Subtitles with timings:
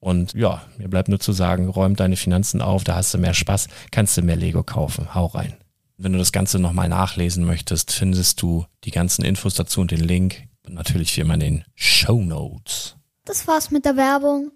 [0.00, 3.34] Und ja, mir bleibt nur zu sagen, räum deine Finanzen auf, da hast du mehr
[3.34, 5.14] Spaß, kannst du mehr Lego kaufen.
[5.14, 5.56] Hau rein.
[5.96, 10.00] Wenn du das Ganze nochmal nachlesen möchtest, findest du die ganzen Infos dazu und den
[10.00, 10.44] Link.
[10.64, 12.96] Und natürlich wie immer in den Show Notes.
[13.24, 14.52] Das war's mit der Werbung.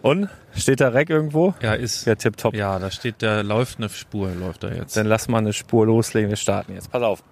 [0.00, 0.28] Und?
[0.54, 1.54] Steht da Reck irgendwo?
[1.60, 2.06] Ja, ist.
[2.06, 2.54] Ja, tipptopp.
[2.54, 4.96] Ja, da steht, da läuft eine Spur, läuft da jetzt.
[4.96, 6.90] Dann lass mal eine Spur loslegen, wir starten jetzt.
[6.90, 7.22] Pass auf.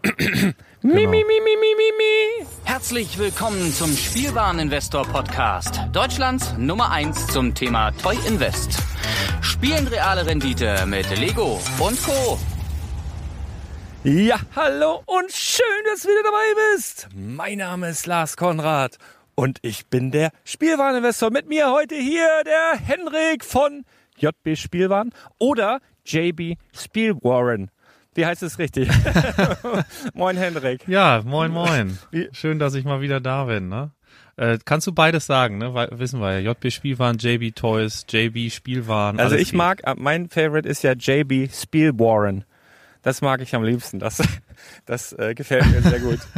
[0.82, 0.94] Genau.
[0.94, 2.29] mi, mi, mi, mi, mi, mi, mi.
[2.64, 5.80] Herzlich willkommen zum Spielwareninvestor Podcast.
[5.92, 8.78] Deutschlands Nummer 1 zum Thema Toy Invest.
[9.40, 12.38] Spielen reale Rendite mit Lego und Co.
[14.04, 17.08] Ja, hallo und schön, dass du wieder dabei bist.
[17.14, 18.96] Mein Name ist Lars Konrad
[19.34, 21.30] und ich bin der Spielwareninvestor.
[21.30, 23.84] Mit mir heute hier der Henrik von
[24.16, 27.70] JB Spielwaren oder JB Spielwaren.
[28.14, 28.88] Wie heißt es richtig?
[30.14, 30.86] moin Henrik.
[30.88, 31.98] Ja, moin moin.
[32.32, 33.68] Schön, dass ich mal wieder da bin.
[33.68, 33.92] Ne?
[34.36, 35.74] Äh, kannst du beides sagen, ne?
[35.74, 36.50] Weil, wissen wir ja.
[36.50, 39.20] JB Spielwaren, JB Toys, JB Spielwaren.
[39.20, 42.44] Also ich mag, äh, mein Favorite ist ja JB Spielwaren.
[43.02, 43.98] Das mag ich am liebsten.
[43.98, 44.20] Das,
[44.86, 46.18] das äh, gefällt mir sehr gut.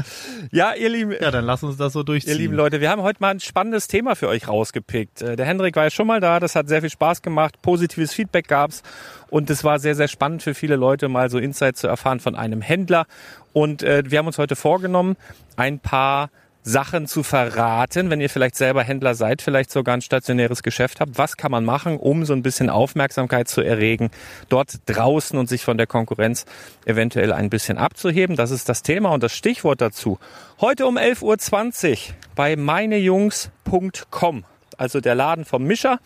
[0.51, 1.13] Ja, ihr lieben.
[1.13, 2.33] Ja, dann lass uns das so durchziehen.
[2.33, 5.23] Ihr lieben Leute, wir haben heute mal ein spannendes Thema für euch rausgepickt.
[5.23, 6.41] Äh, der Hendrik war ja schon mal da.
[6.41, 7.63] Das hat sehr viel Spaß gemacht.
[7.63, 8.83] Positives Feedback gab's
[9.31, 12.35] und es war sehr, sehr spannend für viele Leute, mal so Insights zu erfahren von
[12.35, 13.07] einem Händler.
[13.53, 15.17] Und äh, wir haben uns heute vorgenommen,
[15.57, 16.31] ein paar
[16.65, 21.19] Sachen zu verraten, wenn ihr vielleicht selber Händler seid, vielleicht sogar ein stationäres Geschäft habt.
[21.19, 24.11] Was kann man machen, um so ein bisschen Aufmerksamkeit zu erregen,
[24.49, 26.47] dort draußen und sich von der Konkurrenz
[26.87, 28.37] eventuell ein bisschen abzuheben?
[28.37, 30.19] Das ist das Thema und das Stichwort dazu.
[30.61, 34.45] Heute um 11.20 Uhr bei meinejungs.com,
[34.77, 35.99] also der Laden vom Mischer.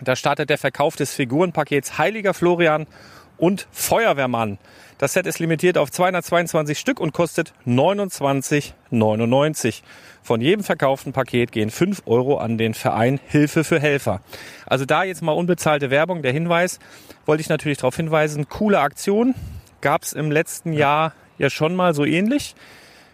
[0.00, 2.88] Da startet der Verkauf des Figurenpakets Heiliger Florian
[3.36, 4.58] und Feuerwehrmann.
[5.02, 9.82] Das Set ist limitiert auf 222 Stück und kostet 29,99.
[10.22, 14.20] Von jedem verkauften Paket gehen 5 Euro an den Verein Hilfe für Helfer.
[14.64, 16.22] Also da jetzt mal unbezahlte Werbung.
[16.22, 16.78] Der Hinweis
[17.26, 18.48] wollte ich natürlich darauf hinweisen.
[18.48, 19.34] Coole Aktion.
[19.80, 22.54] Gab es im letzten Jahr ja schon mal so ähnlich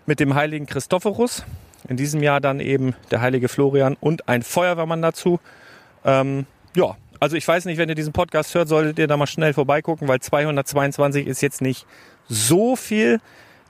[0.04, 1.46] mit dem heiligen Christophorus.
[1.88, 5.40] In diesem Jahr dann eben der heilige Florian und ein Feuerwehrmann dazu.
[6.04, 6.44] Ähm,
[6.76, 9.52] ja, also ich weiß nicht, wenn ihr diesen Podcast hört, solltet ihr da mal schnell
[9.52, 11.86] vorbeigucken, weil 222 ist jetzt nicht
[12.28, 13.20] so viel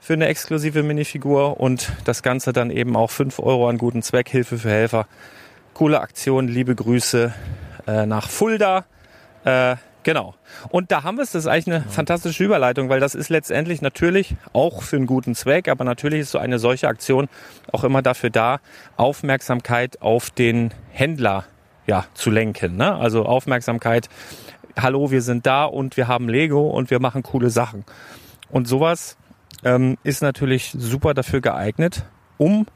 [0.00, 4.28] für eine exklusive Minifigur und das Ganze dann eben auch 5 Euro an guten Zweck,
[4.28, 5.06] Hilfe für Helfer.
[5.74, 7.32] Coole Aktion, liebe Grüße
[7.86, 8.84] äh, nach Fulda.
[9.44, 10.34] Äh, genau.
[10.70, 13.80] Und da haben wir es, das ist eigentlich eine fantastische Überleitung, weil das ist letztendlich
[13.80, 17.28] natürlich auch für einen guten Zweck, aber natürlich ist so eine solche Aktion
[17.72, 18.60] auch immer dafür da,
[18.96, 21.44] Aufmerksamkeit auf den Händler
[21.88, 22.76] ja, zu lenken.
[22.76, 22.94] Ne?
[22.94, 24.08] Also Aufmerksamkeit,
[24.78, 27.84] hallo, wir sind da und wir haben Lego und wir machen coole Sachen.
[28.50, 29.16] Und sowas
[29.64, 32.04] ähm, ist natürlich super dafür geeignet,
[32.36, 32.66] um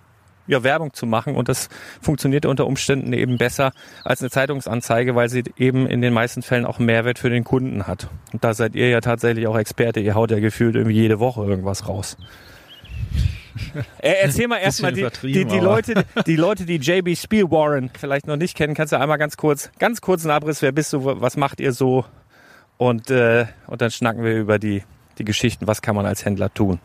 [0.47, 1.69] ja, Werbung zu machen und das
[2.01, 3.73] funktioniert unter Umständen eben besser
[4.03, 7.87] als eine Zeitungsanzeige, weil sie eben in den meisten Fällen auch Mehrwert für den Kunden
[7.87, 8.09] hat.
[8.33, 11.45] Und da seid ihr ja tatsächlich auch Experte, ihr haut ja gefühlt irgendwie jede Woche
[11.45, 12.17] irgendwas raus.
[13.99, 18.37] Äh, erzähl mal erstmal die, die, die, Leute, die Leute, die JB Spielwarren vielleicht noch
[18.37, 21.37] nicht kennen, kannst du einmal ganz kurz, ganz kurz einen Abriss, wer bist du, was
[21.37, 22.05] macht ihr so?
[22.79, 24.83] Und, äh, und dann schnacken wir über die,
[25.19, 26.81] die Geschichten, was kann man als Händler tun.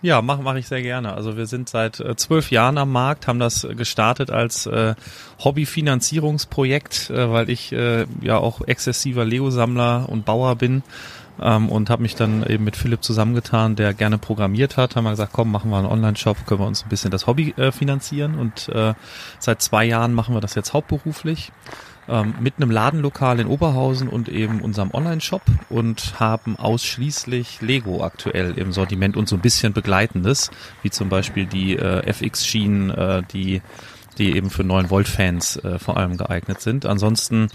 [0.00, 1.14] Ja, mache mach ich sehr gerne.
[1.14, 4.94] Also wir sind seit äh, zwölf Jahren am Markt, haben das gestartet als äh,
[5.40, 10.84] Hobbyfinanzierungsprojekt, äh, weil ich äh, ja auch exzessiver Lego-Sammler und Bauer bin
[11.40, 14.96] ähm, und habe mich dann eben mit Philipp zusammengetan, der gerne programmiert hat.
[14.96, 17.54] Haben wir gesagt, komm, machen wir einen Online-Shop, können wir uns ein bisschen das Hobby
[17.56, 18.94] äh, finanzieren und äh,
[19.38, 21.52] seit zwei Jahren machen wir das jetzt hauptberuflich
[22.08, 28.56] ähm, mit einem Ladenlokal in Oberhausen und eben unserem Online-Shop und haben ausschließlich Lego aktuell
[28.56, 30.50] im Sortiment und so ein bisschen Begleitendes,
[30.82, 33.60] wie zum Beispiel die äh, FX-Schienen, äh, die
[34.18, 36.86] die eben für 9-Volt-Fans äh, vor allem geeignet sind.
[36.86, 37.48] Ansonsten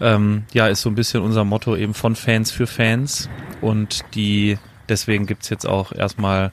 [0.00, 3.28] ähm, ja, ist so ein bisschen unser Motto eben von Fans für Fans
[3.60, 4.58] und die
[4.88, 6.52] deswegen gibt's jetzt auch erstmal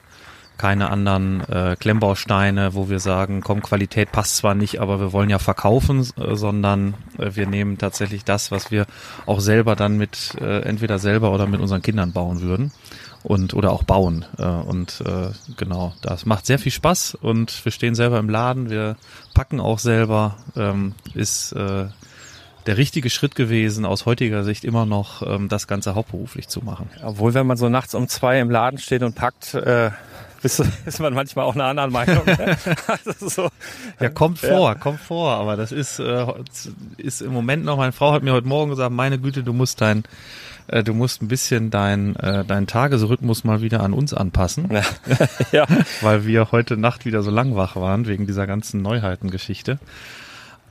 [0.58, 5.30] keine anderen äh, Klemmbausteine, wo wir sagen, komm, Qualität passt zwar nicht, aber wir wollen
[5.30, 8.86] ja verkaufen, äh, sondern äh, wir nehmen tatsächlich das, was wir
[9.26, 12.70] auch selber dann mit, äh, entweder selber oder mit unseren Kindern bauen würden
[13.22, 14.24] und oder auch bauen.
[14.38, 18.70] Äh, und äh, genau, das macht sehr viel Spaß und wir stehen selber im Laden,
[18.70, 18.96] wir
[19.34, 21.86] packen auch selber, ähm, ist äh,
[22.66, 26.88] der richtige Schritt gewesen, aus heutiger Sicht immer noch ähm, das Ganze hauptberuflich zu machen.
[27.02, 29.90] Obwohl, wenn man so nachts um zwei im Laden steht und packt, äh,
[30.42, 30.60] ist
[31.00, 32.24] man manchmal auch einer anderen Meinung.
[32.24, 32.56] Ne?
[32.86, 33.48] also so,
[34.00, 34.74] ja, kommt vor, ja.
[34.74, 36.26] kommt vor, aber das ist, äh,
[36.96, 39.80] ist im Moment noch, meine Frau hat mir heute Morgen gesagt, meine Güte, du musst
[39.80, 40.04] dein
[40.72, 44.68] äh, du musst ein bisschen dein, äh, deinen Tagesrhythmus mal wieder an uns anpassen.
[44.72, 44.82] Ja.
[45.52, 45.66] ja.
[46.00, 49.78] Weil wir heute Nacht wieder so lang wach waren wegen dieser ganzen Neuheitengeschichte.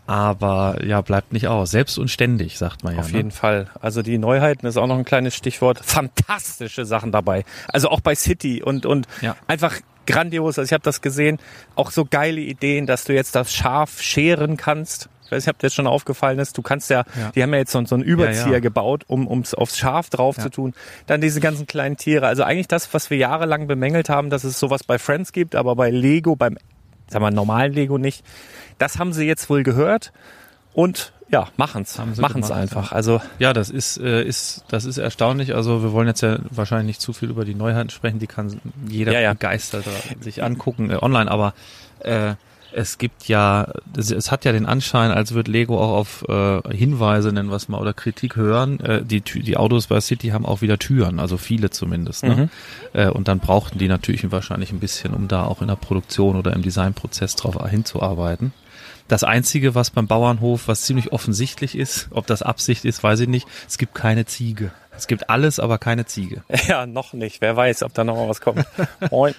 [0.08, 1.72] Aber ja, bleibt nicht aus.
[1.72, 3.00] Selbst und ständig, sagt man ja.
[3.00, 3.18] Auf ne?
[3.18, 3.68] jeden Fall.
[3.80, 5.80] Also die Neuheiten ist auch noch ein kleines Stichwort.
[5.84, 7.46] Fantastische Sachen dabei.
[7.68, 9.36] Also auch bei City und, und ja.
[9.48, 10.58] einfach grandios.
[10.58, 11.38] Also ich habe das gesehen.
[11.76, 15.10] Auch so geile Ideen, dass du jetzt das Schaf scheren kannst.
[15.32, 16.58] Ich weiß nicht, ob dir das schon aufgefallen ist.
[16.58, 17.32] Du kannst ja, ja.
[17.34, 18.60] die haben ja jetzt so, so einen Überzieher ja, ja.
[18.60, 20.74] gebaut, um ums aufs Schaf drauf zu tun.
[21.08, 22.28] Dann diese ganzen kleinen Tiere.
[22.28, 25.78] Also eigentlich das, was wir jahrelang bemängelt haben, dass es sowas bei Friends gibt, aber
[25.78, 26.58] bei Lego, beim
[27.08, 28.26] sagen wir normalen Lego nicht.
[28.78, 30.12] Das haben sie jetzt wohl gehört
[30.74, 32.92] und ja, machen's, machen's gemacht, einfach.
[32.92, 35.56] Also ja, das ist äh, ist das ist erstaunlich.
[35.56, 38.20] Also wir wollen jetzt ja wahrscheinlich nicht zu viel über die Neuheiten sprechen.
[38.20, 39.32] Die kann jeder ja, ja.
[39.32, 39.86] begeistert
[40.20, 41.32] sich angucken äh, online.
[41.32, 41.54] Aber
[42.00, 42.34] äh,
[42.74, 47.32] es gibt ja, es hat ja den Anschein, als würde Lego auch auf äh, Hinweise,
[47.32, 48.80] nennen wir es mal, oder Kritik hören.
[48.80, 52.24] Äh, die, die Autos bei City haben auch wieder Türen, also viele zumindest.
[52.24, 52.36] Ne?
[52.36, 52.50] Mhm.
[53.00, 56.36] Äh, und dann brauchten die natürlich wahrscheinlich ein bisschen, um da auch in der Produktion
[56.36, 58.54] oder im Designprozess drauf hinzuarbeiten.
[59.08, 63.28] Das Einzige, was beim Bauernhof, was ziemlich offensichtlich ist, ob das Absicht ist, weiß ich
[63.28, 64.72] nicht, es gibt keine Ziege.
[64.96, 66.44] Es gibt alles, aber keine Ziege.
[66.68, 67.42] Ja, noch nicht.
[67.42, 68.66] Wer weiß, ob da noch mal was kommt.
[69.10, 69.34] Moin.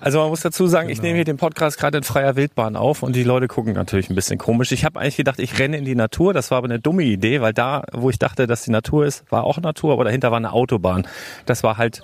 [0.00, 0.96] Also man muss dazu sagen, genau.
[0.96, 4.10] ich nehme hier den Podcast gerade in freier Wildbahn auf und die Leute gucken natürlich
[4.10, 4.72] ein bisschen komisch.
[4.72, 6.32] Ich habe eigentlich gedacht, ich renne in die Natur.
[6.34, 9.30] Das war aber eine dumme Idee, weil da, wo ich dachte, dass die Natur ist,
[9.30, 11.06] war auch Natur, aber dahinter war eine Autobahn.
[11.46, 12.02] Das war halt,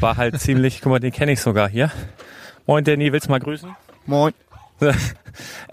[0.00, 1.90] war halt ziemlich, guck mal, den kenne ich sogar hier.
[2.66, 3.74] Moin Danny, willst du mal grüßen?
[4.06, 4.32] Moin.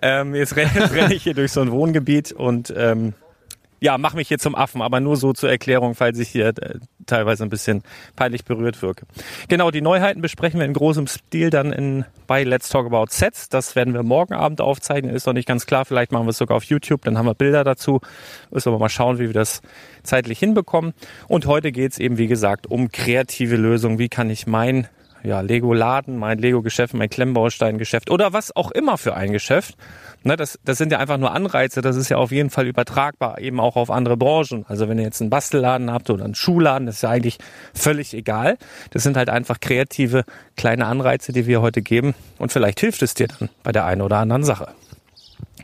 [0.01, 3.13] ähm, jetzt renne, renn ich hier durch so ein Wohngebiet und ähm,
[3.79, 6.79] ja, mach mich hier zum Affen, aber nur so zur Erklärung, falls ich hier äh,
[7.05, 7.83] teilweise ein bisschen
[8.15, 9.05] peinlich berührt wirke.
[9.47, 13.49] Genau, die Neuheiten besprechen wir in großem Stil dann in, bei Let's Talk About Sets.
[13.49, 15.85] Das werden wir morgen Abend aufzeichnen, ist noch nicht ganz klar.
[15.85, 18.01] Vielleicht machen wir es sogar auf YouTube, dann haben wir Bilder dazu.
[18.51, 19.61] Müssen wir mal schauen, wie wir das
[20.03, 20.93] zeitlich hinbekommen.
[21.27, 23.99] Und heute geht es eben, wie gesagt, um kreative Lösungen.
[23.99, 24.87] Wie kann ich mein
[25.23, 29.75] ja, Lego-Laden, mein Lego-Geschäft, mein Klemmbaustein-Geschäft oder was auch immer für ein Geschäft.
[30.23, 33.39] Ne, das, das sind ja einfach nur Anreize, das ist ja auf jeden Fall übertragbar,
[33.39, 34.65] eben auch auf andere Branchen.
[34.67, 37.37] Also wenn ihr jetzt einen Bastelladen habt oder einen Schuhladen, das ist ja eigentlich
[37.73, 38.57] völlig egal.
[38.91, 40.23] Das sind halt einfach kreative
[40.55, 44.01] kleine Anreize, die wir heute geben und vielleicht hilft es dir dann bei der einen
[44.01, 44.69] oder anderen Sache.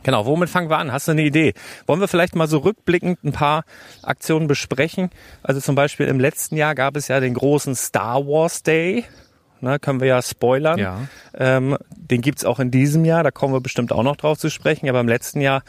[0.02, 0.92] Genau, womit fangen wir an?
[0.92, 1.54] Hast du eine Idee?
[1.86, 3.64] Wollen wir vielleicht mal so rückblickend ein paar
[4.02, 5.10] Aktionen besprechen?
[5.42, 9.04] Also zum Beispiel im letzten Jahr gab es ja den großen Star Wars Day
[9.60, 10.78] ne, können wir ja spoilern.
[10.78, 11.00] Ja.
[11.36, 14.50] Ähm, den gibt's auch in diesem Jahr, da kommen wir bestimmt auch noch drauf zu
[14.50, 14.88] sprechen.
[14.88, 15.62] Aber im letzten Jahr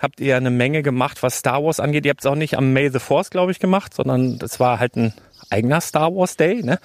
[0.00, 2.04] habt ihr eine Menge gemacht, was Star Wars angeht.
[2.04, 4.78] Ihr habt es auch nicht am May the Force, glaube ich, gemacht, sondern das war
[4.78, 5.14] halt ein
[5.50, 6.78] eigener Star Wars Day, ne?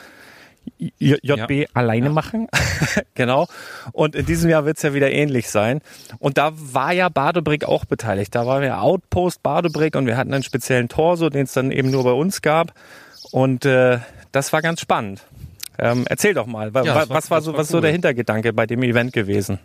[0.77, 1.65] JB ja.
[1.73, 2.11] alleine ja.
[2.11, 2.47] machen.
[3.15, 3.47] genau.
[3.91, 5.81] Und in diesem Jahr wird's ja wieder ähnlich sein.
[6.19, 8.35] Und da war ja Badebrick auch beteiligt.
[8.35, 11.89] Da war ja Outpost Badebrick und wir hatten einen speziellen Torso, den es dann eben
[11.89, 12.73] nur bei uns gab.
[13.31, 13.99] Und äh,
[14.31, 15.25] das war ganz spannend.
[15.79, 17.77] Ähm, erzähl doch mal, ja, was, war, was war so, was cool.
[17.77, 19.59] so der Hintergedanke bei dem Event gewesen?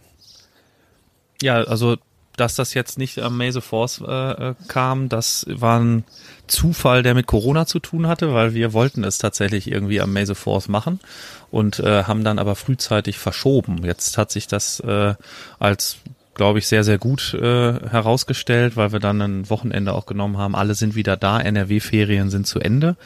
[1.43, 1.97] Ja, also
[2.37, 6.05] dass das jetzt nicht am May the Force äh, äh, kam, das war ein
[6.47, 10.27] Zufall, der mit Corona zu tun hatte, weil wir wollten es tatsächlich irgendwie am May
[10.27, 11.01] the Force machen
[11.51, 13.85] und äh, haben dann aber frühzeitig verschoben.
[13.85, 15.15] Jetzt hat sich das äh,
[15.59, 15.99] als
[16.35, 20.57] glaube ich, sehr, sehr gut äh, herausgestellt, weil wir dann ein Wochenende auch genommen haben.
[20.57, 22.97] Alle sind wieder da, NRW-Ferien sind zu Ende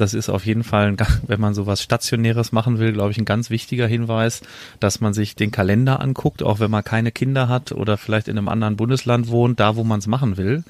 [0.00, 3.24] das ist auf jeden Fall, ein, wenn man sowas Stationäres machen will, glaube ich, ein
[3.24, 4.42] ganz wichtiger Hinweis,
[4.80, 8.38] dass man sich den Kalender anguckt, auch wenn man keine Kinder hat oder vielleicht in
[8.38, 10.64] einem anderen Bundesland wohnt, da wo man es machen will,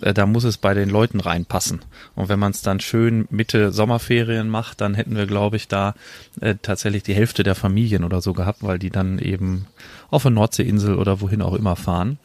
[0.00, 1.80] äh, da muss es bei den Leuten reinpassen.
[2.14, 5.94] Und wenn man es dann schön Mitte Sommerferien macht, dann hätten wir, glaube ich, da
[6.40, 9.66] äh, tatsächlich die Hälfte der Familien oder so gehabt, weil die dann eben
[10.10, 12.18] auf eine Nordseeinsel oder wohin auch immer fahren.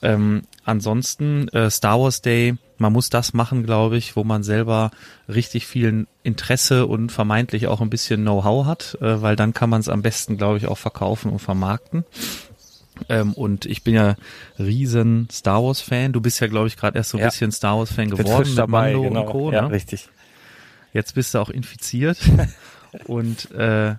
[0.00, 4.90] Ähm, ansonsten äh, Star Wars Day, man muss das machen, glaube ich, wo man selber
[5.28, 9.80] richtig viel Interesse und vermeintlich auch ein bisschen Know-how hat, äh, weil dann kann man
[9.80, 12.04] es am besten, glaube ich, auch verkaufen und vermarkten.
[13.08, 14.16] Ähm, und ich bin ja
[14.58, 16.12] riesen Star Wars Fan.
[16.12, 17.28] Du bist ja, glaube ich, gerade erst so ein ja.
[17.28, 19.20] bisschen Star Wars Fan geworden mit dabei, Mando genau.
[19.22, 19.52] und Co.
[19.52, 19.70] Ja, ne?
[19.70, 20.08] richtig.
[20.92, 22.18] Jetzt bist du auch infiziert
[23.06, 23.94] und äh,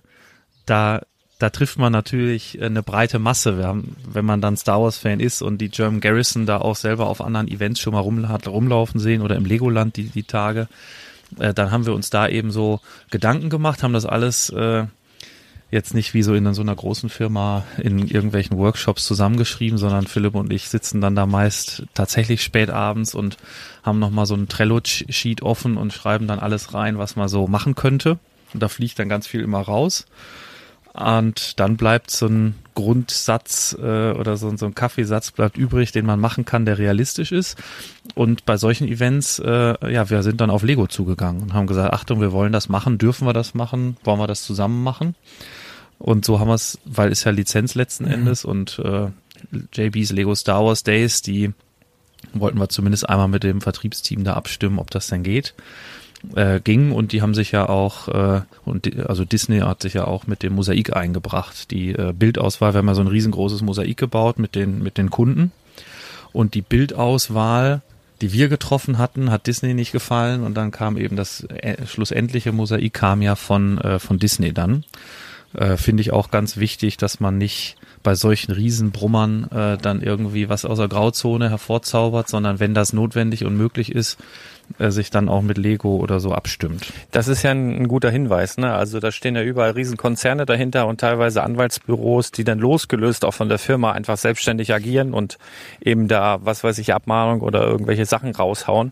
[0.65, 1.01] da
[1.43, 3.61] da trifft man natürlich eine breite Masse.
[3.67, 7.07] Haben, wenn man dann Star Wars Fan ist und die German Garrison da auch selber
[7.07, 10.69] auf anderen Events schon mal rum, hat rumlaufen sehen oder im Legoland die, die Tage,
[11.39, 12.79] äh, dann haben wir uns da eben so
[13.11, 14.85] Gedanken gemacht, haben das alles äh,
[15.69, 20.35] jetzt nicht wie so in so einer großen Firma in irgendwelchen Workshops zusammengeschrieben, sondern Philipp
[20.35, 23.35] und ich sitzen dann da meist tatsächlich spät abends und
[23.83, 27.75] haben nochmal so ein Trello-Sheet offen und schreiben dann alles rein, was man so machen
[27.75, 28.17] könnte.
[28.53, 30.05] Und da fliegt dann ganz viel immer raus.
[30.93, 36.05] Und dann bleibt so ein Grundsatz äh, oder so, so ein Kaffeesatz bleibt übrig, den
[36.05, 37.57] man machen kann, der realistisch ist.
[38.13, 41.93] Und bei solchen Events, äh, ja, wir sind dann auf Lego zugegangen und haben gesagt,
[41.93, 45.15] Achtung, wir wollen das machen, dürfen wir das machen, wollen wir das zusammen machen?
[45.97, 48.11] Und so haben wir es, weil es ja Lizenz letzten mhm.
[48.11, 49.07] Endes und äh,
[49.73, 51.53] JBs Lego Star Wars Days, die
[52.33, 55.55] wollten wir zumindest einmal mit dem Vertriebsteam da abstimmen, ob das denn geht
[56.35, 59.93] äh, ging und die haben sich ja auch äh, und die, also Disney hat sich
[59.93, 61.71] ja auch mit dem Mosaik eingebracht.
[61.71, 65.09] Die äh, Bildauswahl, wir haben ja so ein riesengroßes Mosaik gebaut mit den mit den
[65.09, 65.51] Kunden
[66.31, 67.81] und die Bildauswahl,
[68.21, 72.51] die wir getroffen hatten, hat Disney nicht gefallen und dann kam eben das äh, schlussendliche
[72.51, 74.83] Mosaik kam ja von äh, von Disney dann.
[75.53, 80.49] Äh, Finde ich auch ganz wichtig, dass man nicht bei solchen Riesenbrummern äh, dann irgendwie
[80.49, 84.17] was aus der Grauzone hervorzaubert, sondern wenn das notwendig und möglich ist,
[84.79, 86.91] äh, sich dann auch mit Lego oder so abstimmt.
[87.11, 88.57] Das ist ja ein, ein, guter Hinweis.
[88.57, 88.73] Ne?
[88.73, 93.49] Also da stehen ja überall Riesenkonzerne dahinter und teilweise Anwaltsbüros, die dann losgelöst auch von
[93.49, 95.37] der Firma einfach selbstständig agieren und
[95.81, 98.91] eben da, was weiß ich, Abmahnung oder irgendwelche Sachen raushauen.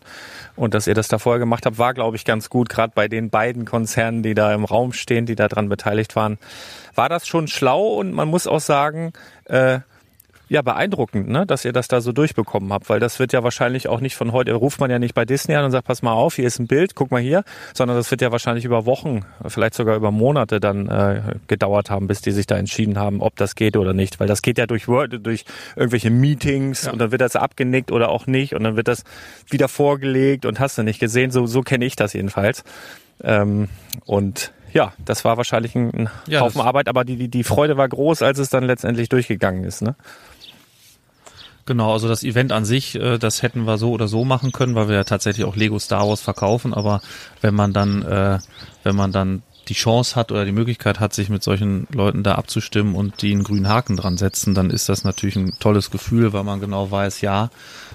[0.54, 3.08] Und dass ihr das da vorher gemacht habt, war, glaube ich, ganz gut, gerade bei
[3.08, 6.38] den beiden Konzernen, die da im Raum stehen, die da dran beteiligt waren.
[6.94, 9.12] War das schon schlau und man muss auch sagen,
[9.46, 9.80] äh,
[10.52, 13.88] ja, beeindruckend, ne, dass ihr das da so durchbekommen habt, weil das wird ja wahrscheinlich
[13.88, 16.12] auch nicht von heute, ruft man ja nicht bei Disney an und sagt, pass mal
[16.12, 17.42] auf, hier ist ein Bild, guck mal hier,
[17.72, 22.06] sondern das wird ja wahrscheinlich über Wochen, vielleicht sogar über Monate dann äh, gedauert haben,
[22.06, 24.66] bis die sich da entschieden haben, ob das geht oder nicht, weil das geht ja
[24.66, 26.92] durch durch irgendwelche Meetings ja.
[26.92, 29.04] und dann wird das abgenickt oder auch nicht und dann wird das
[29.48, 32.62] wieder vorgelegt und hast du nicht gesehen, so, so kenne ich das jedenfalls.
[33.24, 33.70] Ähm,
[34.04, 37.88] und ja, das war wahrscheinlich ein ja, Haufen Arbeit, aber die, die, die Freude war
[37.88, 39.82] groß, als es dann letztendlich durchgegangen ist.
[39.82, 39.94] Ne?
[41.64, 44.74] Genau, also das Event an sich, äh, das hätten wir so oder so machen können,
[44.74, 46.74] weil wir ja tatsächlich auch Lego Star Wars verkaufen.
[46.74, 47.00] Aber
[47.40, 48.38] wenn man dann, äh,
[48.82, 52.34] wenn man dann die Chance hat oder die Möglichkeit hat, sich mit solchen Leuten da
[52.34, 56.32] abzustimmen und die einen grünen Haken dran setzen, dann ist das natürlich ein tolles Gefühl,
[56.32, 57.50] weil man genau weiß, ja,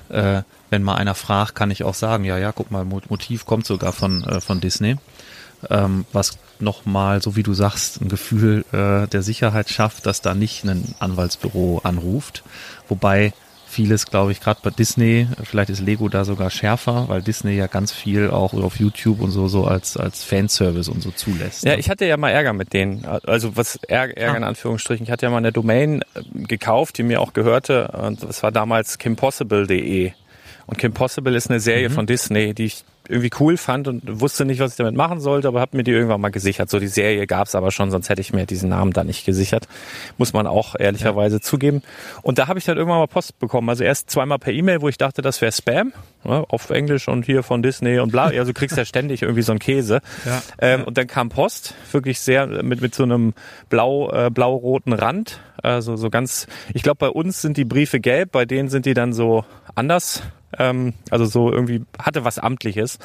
[0.07, 3.65] äh, wenn mal einer fragt, kann ich auch sagen, ja, ja, guck mal, Motiv kommt
[3.65, 4.95] sogar von, von Disney.
[5.69, 10.33] Ähm, was nochmal, so wie du sagst, ein Gefühl äh, der Sicherheit schafft, dass da
[10.33, 12.43] nicht ein Anwaltsbüro anruft.
[12.87, 13.33] Wobei
[13.77, 17.67] vieles, glaube ich, gerade bei Disney, vielleicht ist Lego da sogar schärfer, weil Disney ja
[17.67, 21.63] ganz viel auch auf YouTube und so so als als Fanservice und so zulässt.
[21.63, 23.05] Ja, ich hatte ja mal Ärger mit denen.
[23.05, 25.03] Also was Ärger in Anführungsstrichen.
[25.05, 27.89] Ich hatte ja mal eine Domain äh, gekauft, die mir auch gehörte.
[27.89, 30.11] Und das war damals kimpossible.de.
[30.65, 31.93] Und Kim Possible ist eine Serie mhm.
[31.93, 35.47] von Disney, die ich irgendwie cool fand und wusste nicht, was ich damit machen sollte,
[35.47, 36.69] aber habe mir die irgendwann mal gesichert.
[36.69, 39.67] So die Serie gab's aber schon, sonst hätte ich mir diesen Namen da nicht gesichert.
[40.17, 41.41] Muss man auch ehrlicherweise ja.
[41.41, 41.81] zugeben.
[42.21, 43.69] Und da habe ich dann irgendwann mal Post bekommen.
[43.69, 47.25] Also erst zweimal per E-Mail, wo ich dachte, das wäre Spam, ne, auf Englisch und
[47.25, 48.25] hier von Disney und bla.
[48.25, 50.01] Also du kriegst ja ständig irgendwie so einen Käse.
[50.25, 50.41] Ja.
[50.59, 53.33] Ähm, und dann kam Post, wirklich sehr mit, mit so einem
[53.69, 55.39] blau, äh, blau-roten Rand.
[55.63, 58.93] Also so ganz, ich glaube, bei uns sind die Briefe gelb, bei denen sind die
[58.93, 59.43] dann so
[59.77, 60.23] anders
[60.57, 62.99] ähm, also so irgendwie hatte was Amtliches.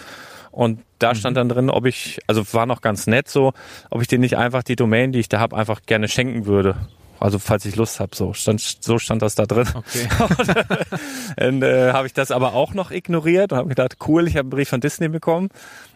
[0.50, 1.16] Und da mhm.
[1.16, 3.52] stand dann drin, ob ich, also war noch ganz nett so,
[3.90, 6.76] ob ich dir nicht einfach die Domain, die ich da habe, einfach gerne schenken würde.
[7.22, 9.68] Also falls ich Lust habe, so stand, so stand das da drin.
[9.74, 10.08] Okay.
[11.36, 14.46] dann äh, habe ich das aber auch noch ignoriert und habe gedacht, cool, ich habe
[14.46, 15.48] einen Brief von Disney bekommen.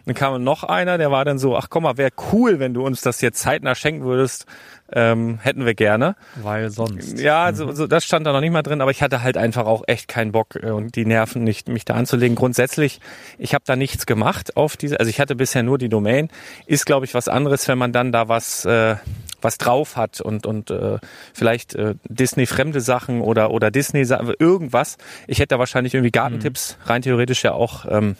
[0.05, 2.85] Dann kam noch einer, der war dann so, ach komm mal, wäre cool, wenn du
[2.85, 4.45] uns das jetzt zeitnah schenken würdest
[4.91, 6.15] ähm, hätten wir gerne.
[6.35, 7.19] Weil sonst.
[7.19, 7.75] Ja, also, mhm.
[7.75, 10.07] so, das stand da noch nicht mal drin, aber ich hatte halt einfach auch echt
[10.07, 12.35] keinen Bock äh, und die Nerven nicht, mich da anzulegen.
[12.35, 13.01] Grundsätzlich,
[13.37, 16.29] ich habe da nichts gemacht auf diese, also ich hatte bisher nur die Domain.
[16.65, 18.95] Ist, glaube ich, was anderes, wenn man dann da was äh,
[19.41, 20.99] was drauf hat und und äh,
[21.33, 24.05] vielleicht äh, Disney fremde Sachen oder oder Disney
[24.39, 24.97] irgendwas.
[25.27, 26.87] Ich hätte da wahrscheinlich irgendwie Gartentipps mhm.
[26.87, 28.15] rein theoretisch ja auch ähm,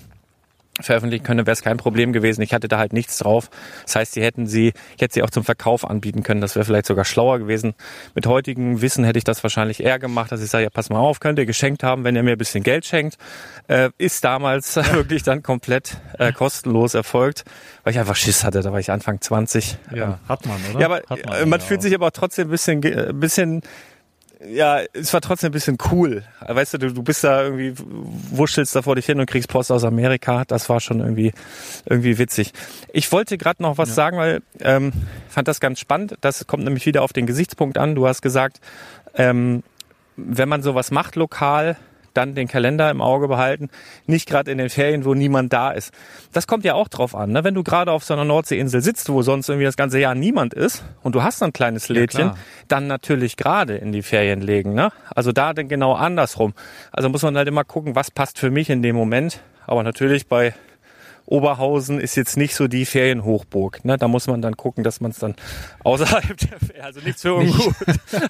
[0.80, 2.42] veröffentlichen können, wäre es kein Problem gewesen.
[2.42, 3.50] Ich hatte da halt nichts drauf.
[3.84, 6.42] Das heißt, sie hätten sie, ich hätte sie auch zum Verkauf anbieten können.
[6.42, 7.74] Das wäre vielleicht sogar schlauer gewesen.
[8.16, 11.00] Mit heutigem Wissen hätte ich das wahrscheinlich eher gemacht, dass ich sage, ja, pass mal
[11.00, 13.18] auf, könnt ihr geschenkt haben, wenn ihr mir ein bisschen Geld schenkt.
[13.68, 14.94] Äh, ist damals ja.
[14.94, 17.44] wirklich dann komplett äh, kostenlos erfolgt,
[17.84, 18.62] weil ich einfach Schiss hatte.
[18.62, 19.78] Da war ich Anfang 20.
[19.94, 20.80] Ja, ähm, hat man, oder?
[20.80, 23.62] Ja, aber man, man fühlt sich aber trotzdem ein bisschen, ein bisschen
[24.46, 26.24] ja, es war trotzdem ein bisschen cool.
[26.42, 29.72] Weißt du, du, du bist da irgendwie, wuschelst da vor dich hin und kriegst Post
[29.72, 30.44] aus Amerika.
[30.46, 31.34] Das war schon irgendwie,
[31.86, 32.54] irgendwie witzig.
[32.94, 33.96] Ich wollte gerade noch was ja.
[33.96, 34.94] sagen, weil ähm,
[35.30, 36.16] fand das ganz spannend.
[36.22, 37.96] Das kommt nämlich wieder auf den Gesichtspunkt an.
[37.96, 38.60] Du hast gesagt,
[39.16, 39.64] ähm,
[40.16, 41.78] wenn man sowas macht lokal,
[42.18, 43.70] dann den Kalender im Auge behalten,
[44.08, 45.94] nicht gerade in den Ferien, wo niemand da ist.
[46.34, 47.44] Das kommt ja auch drauf an, ne?
[47.44, 50.54] wenn du gerade auf so einer Nordseeinsel sitzt, wo sonst irgendwie das ganze Jahr niemand
[50.54, 52.36] ist und du hast ein kleines Lädchen, ja,
[52.68, 54.74] dann natürlich gerade in die Ferien legen.
[54.74, 54.92] Ne?
[55.14, 56.54] Also da dann genau andersrum.
[56.92, 59.42] Also muss man halt immer gucken, was passt für mich in dem Moment.
[59.66, 60.54] Aber natürlich bei
[61.28, 63.84] Oberhausen ist jetzt nicht so die Ferienhochburg.
[63.84, 63.98] Ne?
[63.98, 65.36] Da muss man dann gucken, dass man es dann
[65.84, 67.76] außerhalb der Ferien, also nichts für ungut.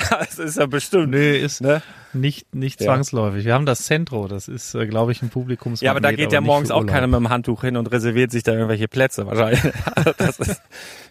[0.09, 1.11] das ist ja bestimmt.
[1.11, 1.83] Nee, ist ne?
[2.13, 3.45] nicht, nicht zwangsläufig.
[3.45, 5.81] Wir haben das Centro, das ist, äh, glaube ich, ein Publikums.
[5.81, 8.31] Ja, aber da geht aber ja morgens auch keiner mit dem Handtuch hin und reserviert
[8.31, 9.61] sich da irgendwelche Plätze wahrscheinlich.
[10.17, 10.61] das ist,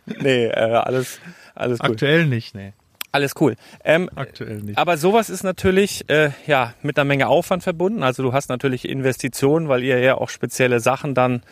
[0.07, 1.21] nee, äh, alles,
[1.55, 1.91] alles gut.
[1.91, 2.73] Aktuell nicht, nee.
[3.13, 3.55] Alles cool.
[3.85, 4.77] Ähm, Aktuell nicht.
[4.77, 8.03] Aber sowas ist natürlich äh, ja mit einer Menge Aufwand verbunden.
[8.03, 11.43] Also du hast natürlich Investitionen, weil ihr ja auch spezielle Sachen dann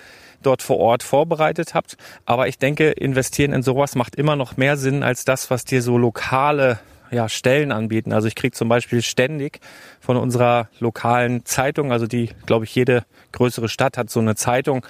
[0.46, 1.96] dort vor Ort vorbereitet habt.
[2.26, 5.82] Aber ich denke, investieren in sowas macht immer noch mehr Sinn als das, was dir
[5.82, 6.78] so lokale
[7.10, 8.12] ja, Stellen anbieten.
[8.12, 9.60] Also ich kriege zum Beispiel ständig
[10.00, 14.84] von unserer lokalen Zeitung, also die, glaube ich, jede größere Stadt hat so eine Zeitung,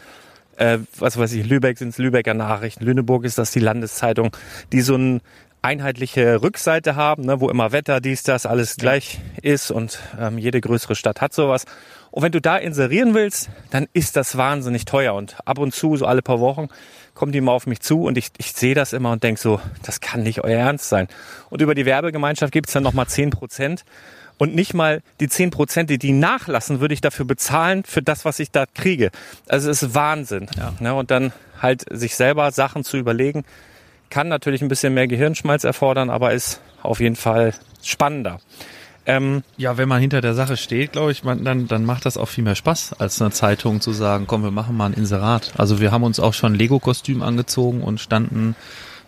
[0.57, 4.31] äh, was weiß ich, Lübeck sind es Lübecker Nachrichten, Lüneburg ist das die Landeszeitung,
[4.73, 5.21] die so ein
[5.65, 10.61] einheitliche Rückseite haben, ne, wo immer Wetter, dies, das, alles gleich ist und ähm, jede
[10.61, 11.65] größere Stadt hat sowas.
[12.11, 15.15] Und wenn du da inserieren willst, dann ist das wahnsinnig teuer.
[15.15, 16.69] Und ab und zu, so alle paar Wochen,
[17.15, 19.61] kommen die mal auf mich zu und ich, ich sehe das immer und denk so,
[19.83, 21.09] das kann nicht euer Ernst sein.
[21.49, 23.85] Und über die Werbegemeinschaft gibt's dann nochmal zehn Prozent.
[24.37, 28.25] Und nicht mal die zehn Prozent, die die nachlassen, würde ich dafür bezahlen, für das,
[28.25, 29.11] was ich da kriege.
[29.49, 30.49] Also es ist Wahnsinn.
[30.59, 30.75] Ja.
[30.81, 30.93] Ne?
[30.95, 33.45] Und dann halt sich selber Sachen zu überlegen,
[34.15, 38.39] kann natürlich ein bisschen mehr Gehirnschmalz erfordern, aber ist auf jeden Fall spannender.
[39.07, 42.17] Ähm, ja, wenn man hinter der Sache steht, glaube ich, man, dann, dann macht das
[42.17, 45.55] auch viel mehr Spaß, als einer Zeitung zu sagen, komm, wir machen mal ein Inserat.
[45.59, 48.55] Also wir haben uns auch schon Lego-Kostüm angezogen und standen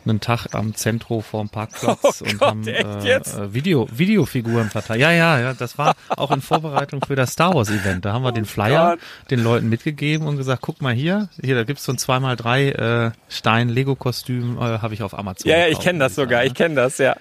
[0.08, 5.00] einen Tag am Zentro vorm Parkplatz oh und Gott, haben äh, äh, Video, Videofiguren verteilt.
[5.00, 8.04] Ja, ja, ja, das war auch in Vorbereitung für das Star Wars Event.
[8.04, 9.30] Da haben wir oh den Flyer Gott.
[9.30, 13.10] den Leuten mitgegeben und gesagt, guck mal hier, hier, da gibt's so ein 2x3 äh,
[13.28, 15.50] Stein Lego Kostüm, äh, habe ich auf Amazon.
[15.50, 17.16] Ja, ja ich kenne das sogar, ich kenne das, ja.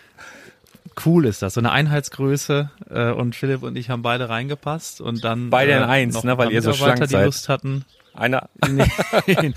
[1.05, 1.55] cool ist das.
[1.55, 5.81] So eine Einheitsgröße äh, und Philipp und ich haben beide reingepasst und dann Beide in
[5.81, 7.25] äh, eins, ne, weil ihr so schlank die seid.
[7.25, 7.85] Lust hatten.
[8.15, 8.85] Einer, Nee.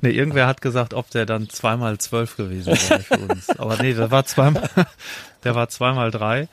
[0.00, 3.50] nee, irgendwer hat gesagt, ob der dann zweimal zwölf gewesen wäre für uns.
[3.58, 4.68] Aber nee, der war zweimal,
[5.44, 6.48] der war zweimal drei.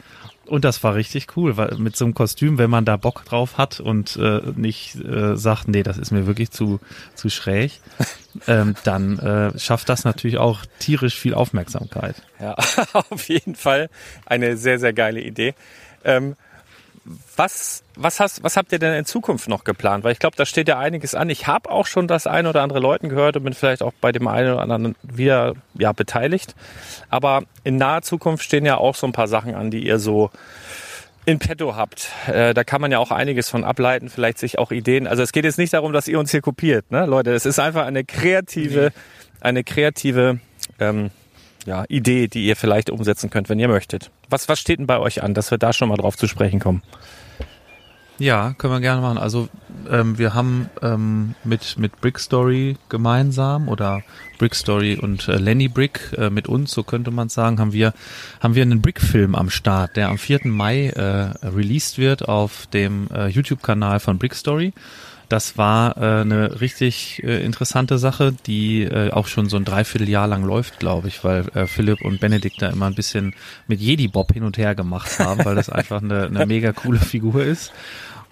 [0.48, 3.58] Und das war richtig cool, weil mit so einem Kostüm, wenn man da Bock drauf
[3.58, 6.80] hat und äh, nicht äh, sagt, nee, das ist mir wirklich zu,
[7.16, 7.80] zu schräg,
[8.48, 12.22] ähm, dann äh, schafft das natürlich auch tierisch viel Aufmerksamkeit.
[12.40, 12.56] Ja,
[12.94, 13.90] auf jeden Fall
[14.26, 15.56] eine sehr, sehr geile Idee.
[16.04, 16.36] Ähm,
[17.36, 20.04] was, was, hast, was habt ihr denn in Zukunft noch geplant?
[20.04, 21.30] Weil ich glaube, da steht ja einiges an.
[21.30, 24.12] Ich habe auch schon das ein oder andere Leuten gehört und bin vielleicht auch bei
[24.12, 26.56] dem einen oder anderen wieder ja, beteiligt.
[27.10, 30.32] Aber in naher Zukunft stehen ja auch so ein paar Sachen an, die ihr so
[31.26, 32.10] in petto habt.
[32.28, 35.08] Äh, da kann man ja auch einiges von ableiten, vielleicht sich auch Ideen.
[35.08, 37.34] Also es geht jetzt nicht darum, dass ihr uns hier kopiert, ne, Leute.
[37.34, 38.92] Es ist einfach eine kreative,
[39.42, 40.40] eine kreative
[40.80, 41.12] ähm,
[41.66, 44.12] ja, Idee, die ihr vielleicht umsetzen könnt, wenn ihr möchtet.
[44.30, 46.60] Was, was steht denn bei euch an, dass wir da schon mal drauf zu sprechen
[46.60, 46.82] kommen?
[48.18, 49.18] Ja, können wir gerne machen.
[49.18, 49.50] Also
[49.92, 54.04] ähm, wir haben ähm, mit mit Brickstory gemeinsam oder
[54.38, 57.94] Brickstory und äh, Lenny Brick äh, mit uns, so könnte man sagen, haben wir
[58.40, 60.42] haben wir einen Brick-Film am Start, der am 4.
[60.46, 64.72] Mai äh, released wird auf dem äh, YouTube-Kanal von Brickstory.
[65.30, 70.28] Das war äh, eine richtig äh, interessante Sache, die äh, auch schon so ein Dreivierteljahr
[70.28, 73.34] lang läuft, glaube ich, weil äh, Philipp und Benedikt da immer ein bisschen
[73.68, 77.00] mit Jedi Bob hin und her gemacht haben, weil das einfach eine, eine mega coole
[77.00, 77.72] Figur ist.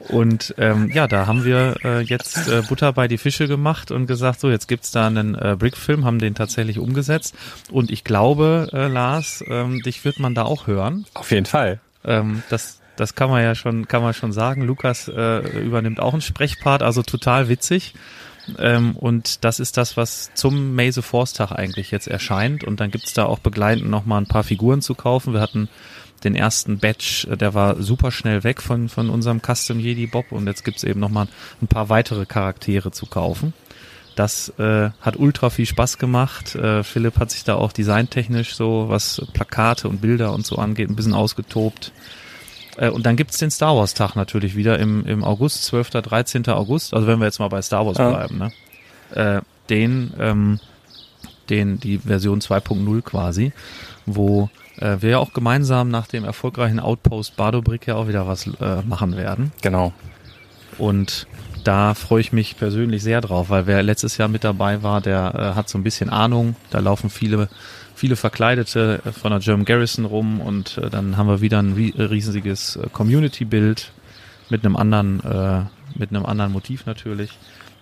[0.09, 4.05] Und ähm, ja, da haben wir äh, jetzt äh, Butter bei die Fische gemacht und
[4.05, 7.35] gesagt, so jetzt gibt's da einen äh, Brick-Film, haben den tatsächlich umgesetzt.
[7.71, 11.05] Und ich glaube, äh, Lars, ähm, dich wird man da auch hören.
[11.13, 11.79] Auf jeden Fall.
[12.03, 14.61] Ähm, das, das kann man ja schon, kann man schon sagen.
[14.61, 17.93] Lukas äh, übernimmt auch einen Sprechpart, also total witzig.
[18.59, 22.63] Ähm, und das ist das, was zum Maze Force Tag eigentlich jetzt erscheint.
[22.63, 25.33] Und dann gibt's da auch begleitend nochmal ein paar Figuren zu kaufen.
[25.33, 25.69] Wir hatten
[26.23, 30.31] den ersten Batch, äh, der war super schnell weg von, von unserem Custom Jedi Bob
[30.31, 31.27] und jetzt gibt's eben nochmal
[31.61, 33.53] ein paar weitere Charaktere zu kaufen.
[34.15, 36.53] Das äh, hat ultra viel Spaß gemacht.
[36.55, 40.89] Äh, Philipp hat sich da auch designtechnisch so, was Plakate und Bilder und so angeht,
[40.89, 41.91] ein bisschen ausgetobt.
[42.77, 45.89] Äh, und dann gibt's den Star Wars Tag natürlich wieder im, im August, 12.
[45.91, 46.47] 13.
[46.49, 46.93] August.
[46.93, 48.09] Also wenn wir jetzt mal bei Star Wars Ja.
[48.09, 48.51] bleiben, ne?
[49.15, 50.59] Äh, den, ähm,
[51.49, 53.53] den, die Version 2.0 quasi,
[54.05, 58.47] wo äh, wir ja auch gemeinsam nach dem erfolgreichen Outpost Bardobrick ja auch wieder was
[58.47, 59.51] äh, machen werden.
[59.61, 59.93] Genau.
[60.77, 61.27] Und
[61.63, 65.33] da freue ich mich persönlich sehr drauf, weil wer letztes Jahr mit dabei war, der
[65.35, 66.55] äh, hat so ein bisschen Ahnung.
[66.69, 67.47] Da laufen viele,
[67.95, 71.73] viele Verkleidete äh, von der German Garrison rum und äh, dann haben wir wieder ein
[71.73, 73.91] ri riesiges äh, Community-Bild
[74.49, 75.63] mit einem anderen, äh,
[75.97, 77.31] mit einem anderen Motiv natürlich.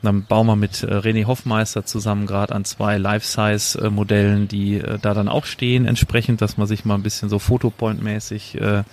[0.04, 5.14] Dann bauen wir mit äh, René Hoffmeister zusammen gerade an zwei Life-Size-Modellen, die äh, da
[5.14, 8.84] dann auch stehen, entsprechend, dass man sich mal ein bisschen so Fotopoint-mäßig äh,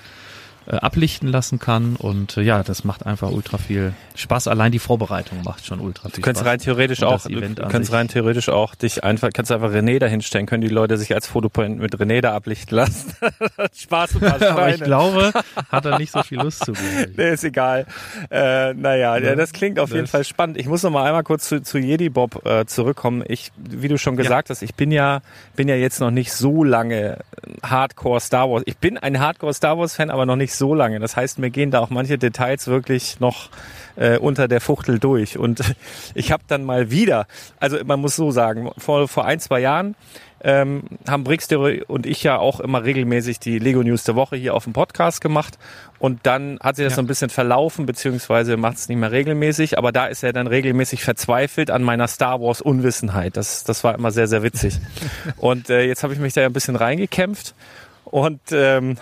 [0.71, 1.97] äh, ablichten lassen kann.
[1.97, 4.49] Und äh, ja, das macht einfach ultra viel Spaß.
[4.49, 6.53] Allein die Vorbereitung macht schon ultra viel Du könntest Spaß.
[6.53, 10.47] rein theoretisch auch, du kannst rein theoretisch auch dich einfach, kannst einfach René da hinstellen,
[10.47, 13.13] können die Leute sich als Fotopoint mit René da ablichten lassen.
[13.75, 15.33] Spaß und paar Aber ich glaube,
[15.71, 16.73] hat er nicht so viel Lust zu.
[17.17, 17.87] Nee, ist egal.
[18.31, 20.59] Äh, naja, ja, Ja, das klingt auf jeden das- Fall spannend.
[20.59, 23.25] Ich muss noch mal einmal kurz zu, zu Jedi Bob äh, zurückkommen.
[23.27, 25.23] Ich, wie du schon gesagt hast, ich bin ja,
[25.57, 27.19] bin ja jetzt noch nicht so lange
[27.63, 28.63] Hardcore Star Wars.
[28.67, 30.99] Ich bin ein Hardcore Star Wars Fan, aber noch nicht so lange.
[31.01, 33.49] Das heißt, mir gehen da auch manche Details wirklich noch
[33.97, 35.39] äh, unter der Fuchtel durch.
[35.39, 35.63] Und
[36.15, 37.27] ich habe dann mal wieder,
[37.61, 39.95] also man muss so sagen, vor, vor ein, zwei Jahren
[40.41, 44.55] ähm, haben Brickstory und ich ja auch immer regelmäßig die Lego News der Woche hier
[44.55, 45.59] auf dem Podcast gemacht.
[45.99, 46.97] Und dann hat sich das Ja.
[46.97, 49.79] so ein bisschen verlaufen, beziehungsweise macht es nicht mehr regelmäßig.
[49.79, 53.37] Aber da ist er dann regelmäßig verzweifelt an meiner Star Wars Unwissenheit.
[53.37, 54.79] Das, das war immer sehr, sehr witzig.
[55.39, 57.57] und äh, jetzt habe ich mich da ja ein bisschen reingekämpft.
[58.05, 58.97] Und ähm,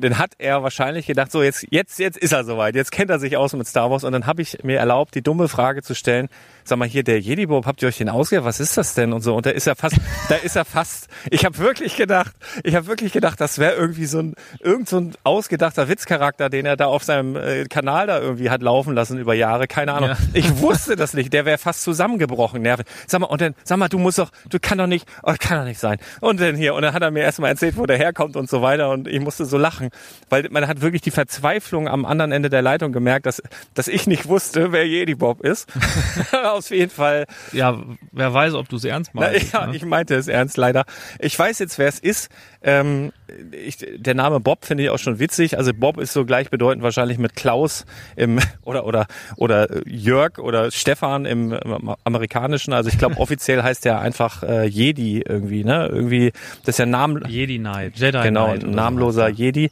[0.00, 3.18] dann hat er wahrscheinlich gedacht, so jetzt, jetzt, jetzt ist er soweit, jetzt kennt er
[3.18, 4.04] sich aus mit Star Wars.
[4.04, 6.28] Und dann habe ich mir erlaubt, die dumme Frage zu stellen,
[6.68, 8.44] sag mal hier, der Jedi Bob, habt ihr euch den ausgedacht?
[8.44, 9.12] Was ist das denn?
[9.12, 9.34] Und so.
[9.34, 9.96] Und da ist er fast,
[10.28, 14.04] da ist er fast, ich habe wirklich gedacht, ich habe wirklich gedacht, das wäre irgendwie
[14.06, 18.20] so ein, irgend so ein ausgedachter Witzcharakter, den er da auf seinem äh, Kanal da
[18.20, 20.10] irgendwie hat laufen lassen über Jahre, keine Ahnung.
[20.10, 20.16] Ja.
[20.34, 22.62] Ich wusste das nicht, der wäre fast zusammengebrochen.
[22.62, 22.84] Nerven.
[23.06, 25.58] Sag mal, und dann, sag mal, du musst doch, du kann doch nicht, oh, kann
[25.58, 25.98] doch nicht sein.
[26.20, 28.62] Und dann hier, und dann hat er mir erstmal erzählt, wo der herkommt und so
[28.62, 29.90] weiter und ich musste so lachen,
[30.28, 33.42] weil man hat wirklich die Verzweiflung am anderen Ende der Leitung gemerkt, dass,
[33.74, 35.68] dass ich nicht wusste, wer Jedi Bob ist.
[36.58, 37.26] auf jeden Fall.
[37.52, 39.52] Ja, wer weiß, ob du es ernst Na, meinst.
[39.52, 39.76] ja, ne?
[39.76, 40.84] ich meinte es ernst, leider.
[41.18, 42.28] Ich weiß jetzt, wer es ist.
[42.62, 43.12] Ähm,
[43.52, 45.56] ich, der Name Bob finde ich auch schon witzig.
[45.58, 47.84] Also Bob ist so gleichbedeutend wahrscheinlich mit Klaus
[48.16, 52.72] im oder oder oder Jörg oder Stefan im, im amerikanischen.
[52.72, 55.88] Also ich glaube offiziell heißt der einfach äh, Jedi irgendwie, ne?
[55.90, 56.32] Irgendwie
[56.64, 58.66] das ist ja Namen Jedi Knight, Jedi genau Knight.
[58.66, 59.70] namenloser sowas, Jedi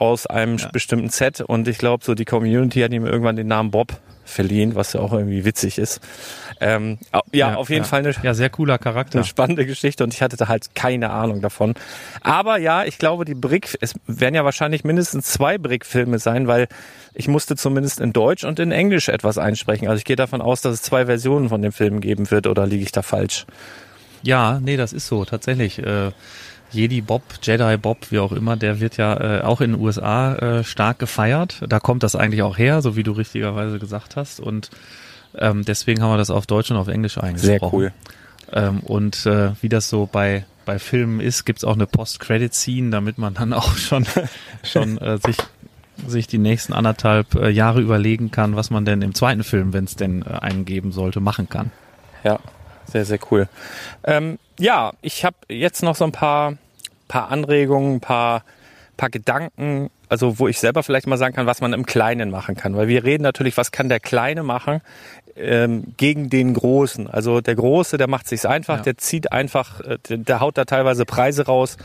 [0.00, 0.68] aus einem Ja.
[0.72, 3.92] bestimmten Set und ich glaube so die Community hat ihm irgendwann den Namen Bob
[4.24, 6.00] verliehen, was ja auch irgendwie witzig ist.
[6.60, 9.18] Ähm, au- ja, auf jeden Fall eine, Ja, sehr cooler Charakter.
[9.18, 11.74] eine spannende Geschichte und ich hatte da halt keine Ahnung davon.
[12.20, 16.68] Aber ja, ich glaube, die Brick, es werden ja wahrscheinlich mindestens zwei Brick-Filme sein, weil
[17.12, 19.88] ich musste zumindest in Deutsch und in Englisch etwas einsprechen.
[19.88, 22.66] Also ich gehe davon aus, dass es zwei Versionen von dem Film geben wird oder
[22.68, 23.46] liege ich da falsch?
[24.22, 25.78] Ja, nee, das ist so, tatsächlich.
[25.80, 26.12] Äh,
[26.72, 30.34] Jedi Bob, Jedi Bob, wie auch immer, der wird ja äh, auch in den USA
[30.36, 31.62] äh, stark gefeiert.
[31.68, 34.40] Da kommt das eigentlich auch her, so wie du richtigerweise gesagt hast.
[34.40, 34.70] Und
[35.36, 37.90] ähm, deswegen haben wir das auf Deutsch und auf Englisch eingesprochen.
[38.52, 43.18] Ähm, und äh, wie das so bei bei Filmen ist, gibt's auch eine Post-Credit-Scene, damit
[43.18, 44.06] man dann auch schon
[44.62, 45.36] schon äh, sich
[46.06, 49.84] sich die nächsten anderthalb äh, Jahre überlegen kann, was man denn im zweiten Film, wenn
[49.84, 51.70] es denn äh, einen geben sollte, machen kann.
[52.24, 52.38] Ja,
[52.86, 53.48] sehr, sehr cool.
[54.04, 56.54] Ähm, ja, ich habe jetzt noch so ein paar,
[57.08, 58.44] paar Anregungen, ein paar,
[58.96, 62.56] paar Gedanken, also wo ich selber vielleicht mal sagen kann, was man im Kleinen machen
[62.56, 62.76] kann.
[62.76, 64.80] Weil wir reden natürlich, was kann der Kleine machen
[65.36, 67.08] ähm, gegen den Großen.
[67.08, 68.82] Also der Große, der macht sich's einfach, Ja.
[68.82, 71.76] der zieht einfach, äh, der, der haut da teilweise Preise raus,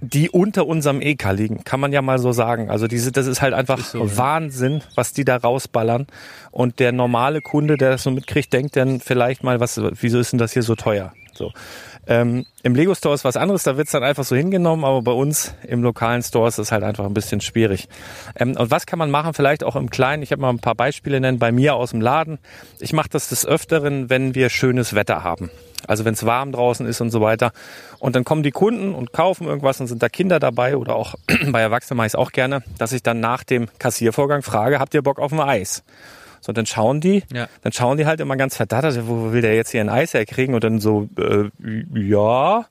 [0.00, 2.70] die unter unserem EK liegen, kann man ja mal so sagen.
[2.70, 4.16] Also diese, das ist halt einfach ist so.
[4.18, 6.06] Wahnsinn, was die da rausballern.
[6.50, 10.32] Und der normale Kunde, der das so mitkriegt, denkt dann vielleicht mal, was, wieso ist
[10.32, 11.12] denn das hier so teuer?
[11.36, 11.52] So.
[12.06, 15.12] Ähm, Im Lego Store ist was anderes, da wird's dann einfach so hingenommen, aber bei
[15.12, 17.88] uns im lokalen Store ist es halt einfach ein bisschen schwierig.
[18.36, 20.22] Ähm, und was kann man machen, vielleicht auch im Kleinen?
[20.22, 22.38] Ich habe mal ein paar Beispiele nennen bei mir aus dem Laden.
[22.78, 25.50] Ich mache das des Öfteren, wenn wir schönes Wetter haben.
[25.86, 27.52] Also wenn es warm draußen ist und so weiter.
[27.98, 31.14] Und dann kommen die Kunden und kaufen irgendwas und sind da Kinder dabei oder auch
[31.48, 34.94] bei Erwachsenen mache ich es auch gerne, dass ich dann nach dem Kassiervorgang frage, habt
[34.94, 35.82] ihr Bock auf ein Eis?
[36.46, 37.48] So, dann schauen die, Ja.
[37.62, 40.54] dann schauen die halt immer ganz verdattert, wo will der jetzt hier ein Eis herkriegen?
[40.54, 41.50] Und dann so, äh,
[41.94, 42.66] ja.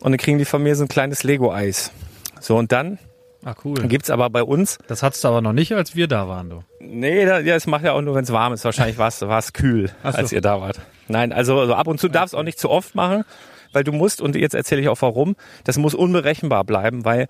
[0.00, 1.92] Und dann kriegen die von mir so ein kleines Lego-Eis.
[2.40, 2.98] So, und dann
[3.44, 3.74] Ah, cool.
[3.88, 6.60] gibt's aber bei uns, Das hattest du aber noch nicht, als wir da waren, du.
[6.78, 8.64] nee, da, ja, es macht ja auch nur, wenn es warm ist.
[8.64, 10.08] Wahrscheinlich war es kühl, so.
[10.08, 10.80] als ihr da wart.
[11.08, 13.24] Nein, also, also ab und zu darfst auch nicht zu oft machen,
[13.72, 17.28] weil du musst, und jetzt erzähle ich auch warum, das muss unberechenbar bleiben, weil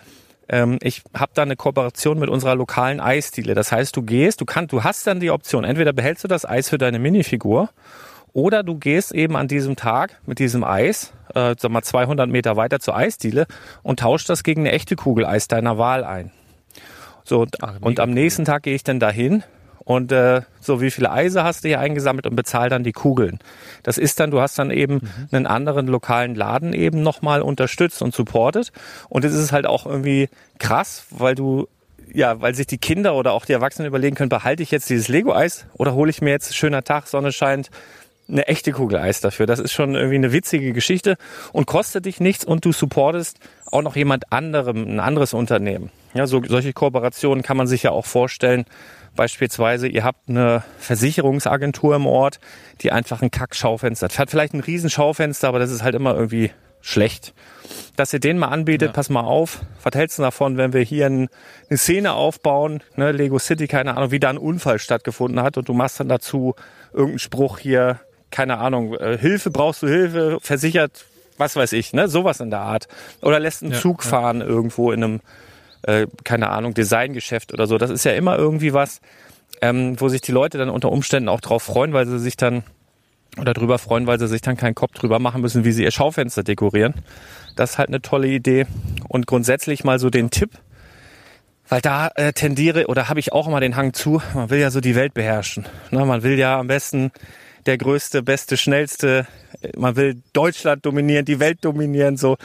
[0.51, 3.55] ähm, ich habe da eine Kooperation mit unserer lokalen Eisdiele.
[3.55, 6.45] Das heißt, du gehst, du kannst, du hast dann die Option, entweder behältst du das
[6.45, 7.71] Eis für deine Minifigur
[8.33, 12.57] oder du gehst eben an diesem Tag mit diesem Eis, äh, sag mal 200 Meter
[12.57, 13.47] weiter zur Eisdiele
[13.83, 16.33] und tauscht das gegen eine echte Kugel Eis deiner Wahl ein.
[17.25, 19.45] So, und, Ach, und am nächsten Tag gehe ich dann dahin
[19.91, 23.41] und äh, so wie viele Eise hast du hier eingesammelt und bezahl dann die Kugeln.
[23.83, 25.01] Das ist dann, du hast dann eben
[25.33, 28.71] einen anderen lokalen Laden eben nochmal unterstützt und supportet.
[29.09, 30.29] Und es ist halt auch irgendwie
[30.61, 31.67] krass, weil du
[32.13, 35.09] ja, weil sich die Kinder oder auch die Erwachsenen überlegen können, behalte ich jetzt dieses
[35.09, 37.69] Lego-Eis oder hole ich mir jetzt schöner Tag, Sonne scheint,
[38.29, 39.47] eine echte Kugel Eis dafür.
[39.47, 41.17] Das ist schon irgendwie eine witzige Geschichte
[41.53, 43.41] und kostet dich nichts und du supportest
[43.73, 45.91] auch noch jemand anderem, ein anderes Unternehmen.
[46.15, 48.65] Ja, so, solche Kooperationen kann man sich ja auch vorstellen.
[49.17, 52.39] Beispielsweise, ihr habt eine Versicherungsagentur im Ort,
[52.81, 54.19] die einfach ein Kack-Schaufenster hat.
[54.19, 57.35] Hat vielleicht ein Riesenschaufenster, aber das ist halt immer irgendwie schlecht.
[57.97, 58.93] Dass ihr denen mal anbietet, Ja.
[58.93, 61.29] pass mal auf, was hältst du davon, wenn wir hier ein,
[61.69, 65.69] eine Szene aufbauen, ne, Lego City, keine Ahnung, wie da ein Unfall stattgefunden hat und
[65.69, 66.55] du machst dann dazu
[66.93, 71.05] irgendeinen Spruch hier, keine Ahnung, äh, Hilfe, brauchst du Hilfe, versichert,
[71.37, 72.89] was weiß ich, ne, sowas in der Art.
[73.21, 74.11] Oder lässt einen Ja, Zug ja.
[74.11, 75.21] fahren irgendwo in einem,
[75.83, 77.79] äh, keine Ahnung, Designgeschäft oder so.
[77.79, 79.01] Das ist ja immer irgendwie was,
[79.63, 82.63] ähm, wo sich die Leute dann unter Umständen auch drauf freuen, weil sie sich dann
[83.39, 85.91] oder drüber freuen, weil sie sich dann keinen Kopf drüber machen müssen, wie sie ihr
[85.91, 86.95] Schaufenster dekorieren.
[87.57, 88.67] Das ist halt eine tolle Idee.
[89.09, 90.51] Und grundsätzlich mal so den Tipp,
[91.69, 94.71] weil da äh, tendiere oder habe ich auch immer den Hang zu, man will ja
[94.71, 95.67] so die Welt beherrschen.
[95.91, 97.13] Ne, man will ja am besten
[97.67, 99.27] der größte, beste, schnellste,
[99.61, 102.37] äh, man will Deutschland dominieren, die Welt dominieren, so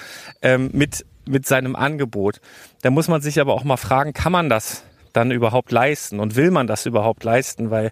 [0.41, 2.39] ähm, mit, mit seinem Angebot.
[2.85, 6.35] Da muss man sich aber auch mal fragen, kann man das dann überhaupt leisten und
[6.35, 7.71] will man das überhaupt leisten?
[7.71, 7.89] Weil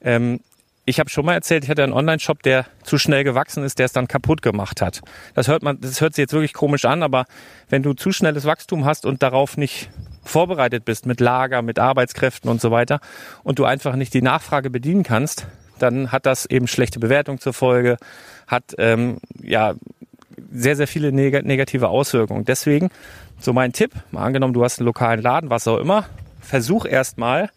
[0.00, 0.40] ähm,
[0.86, 3.84] ich habe schon mal erzählt, ich hatte einen Online-Shop, der zu schnell gewachsen ist, der
[3.84, 5.02] es dann kaputt gemacht hat.
[5.34, 7.26] Das hört man, das hört sich jetzt wirklich komisch an, aber
[7.68, 9.90] wenn du zu schnelles Wachstum hast und darauf nicht
[10.24, 13.00] vorbereitet bist mit Lager, mit Arbeitskräften und so weiter
[13.44, 15.48] und du einfach nicht die Nachfrage bedienen kannst,
[15.78, 17.98] dann hat das eben schlechte Bewertung zur Folge,
[18.46, 19.74] hat ähm, ja
[20.52, 22.44] sehr, sehr viele neg negative Auswirkungen.
[22.44, 22.90] Deswegen,
[23.38, 26.06] so mein Tipp, mal angenommen, du hast einen lokalen Laden, was auch immer,
[26.40, 27.50] versuch erstmal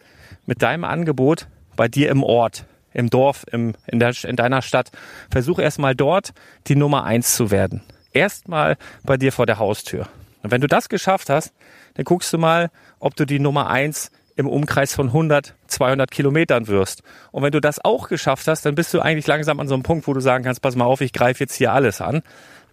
[0.46, 4.91] mit deinem Angebot bei dir im Ort im Dorf, im, in, der, in deiner Stadt.
[5.30, 6.34] Versuch erstmal dort
[6.67, 7.82] die Nummer eins zu werden.
[8.12, 10.08] Erstmal bei dir vor der Haustür.
[10.43, 11.54] Und wenn du das geschafft hast,
[11.96, 12.69] dann guckst du mal,
[13.00, 17.04] ob du die Nummer eins im Umkreis von 100, 200 Kilometern wirst.
[17.32, 19.84] Und wenn du das auch geschafft hast, dann bist du eigentlich langsam an so einem
[19.84, 22.24] Punkt, wo du sagen kannst, pass mal auf, ich greife jetzt hier alles an.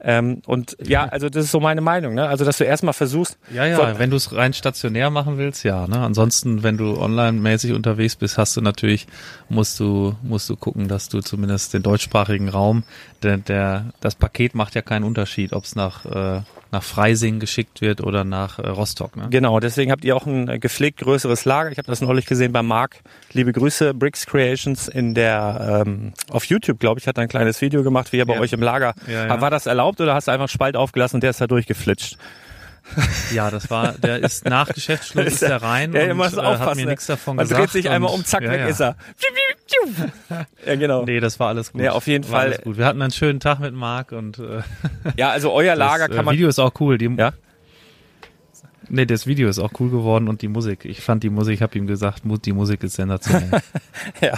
[0.02, 2.26] Ähm, und ja, also das ist so meine Meinung, ne?
[2.26, 3.38] Also dass du erstmal versuchst.
[3.52, 5.86] Ja, ja, wenn du es rein stationär machen willst, ja.
[5.86, 5.98] Ne?
[5.98, 9.06] Ansonsten, wenn du online-mäßig unterwegs bist, hast du natürlich,
[9.48, 12.84] musst du, musst du gucken, dass du zumindest den deutschsprachigen Raum,
[13.22, 17.80] der, der das Paket macht ja keinen Unterschied, ob es nach äh, nach Freising geschickt
[17.80, 19.16] wird oder nach äh, Rostock.
[19.16, 19.26] Ne?
[19.30, 21.72] Genau, deswegen habt ihr auch ein äh, gepflegt größeres Lager.
[21.72, 23.00] Ich habe das neulich gesehen bei Marc.
[23.32, 27.60] Liebe Grüße, Bricks Creations in der ähm, auf YouTube, glaube ich, hat er ein kleines
[27.60, 28.40] Video gemacht, wie er bei Ja.
[28.40, 28.94] euch im Lager.
[29.08, 29.40] Ja, ja.
[29.40, 32.16] War das erlaubt oder hast du einfach Spalt aufgelassen und der ist da durchgeflitscht?
[33.32, 36.86] Ja, das war, der ist nach Geschäftsschluss ist der rein Ja, und äh, hat mir
[36.86, 37.60] nichts davon Man gesagt.
[37.62, 38.96] dreht sich einmal um, zack, weg ist er.
[40.66, 41.04] Ja, genau.
[41.04, 41.80] Nee, das war alles gut.
[41.80, 42.46] Nee, auf jeden war Fall.
[42.48, 42.76] Alles gut.
[42.78, 44.60] Wir hatten einen schönen Tag mit Marc und äh,
[45.16, 46.34] Ja, also euer Lager das kann äh, man.
[46.34, 46.98] Video ist auch cool.
[46.98, 47.32] Die, Ja?
[48.92, 50.84] Nee, das Video ist auch cool geworden und die Musik.
[50.84, 53.48] Ich fand die Musik, ich habe ihm gesagt, die Musik ist sensationell.
[54.20, 54.32] Ja.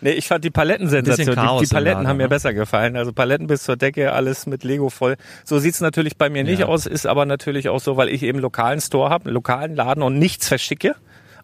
[0.00, 1.26] Nee, ich fand die Palettensensation.
[1.26, 2.28] Bisschen Chaos Die, die Paletten Lager, haben mir ne?
[2.28, 2.96] besser gefallen.
[2.96, 5.16] Also Paletten bis zur Decke, alles mit Lego voll.
[5.44, 6.66] So sieht's natürlich bei mir nicht Ja.
[6.66, 9.74] aus, ist aber natürlich auch so, weil ich eben einen lokalen Store habe, einen lokalen
[9.74, 10.94] Laden und nichts verschicke.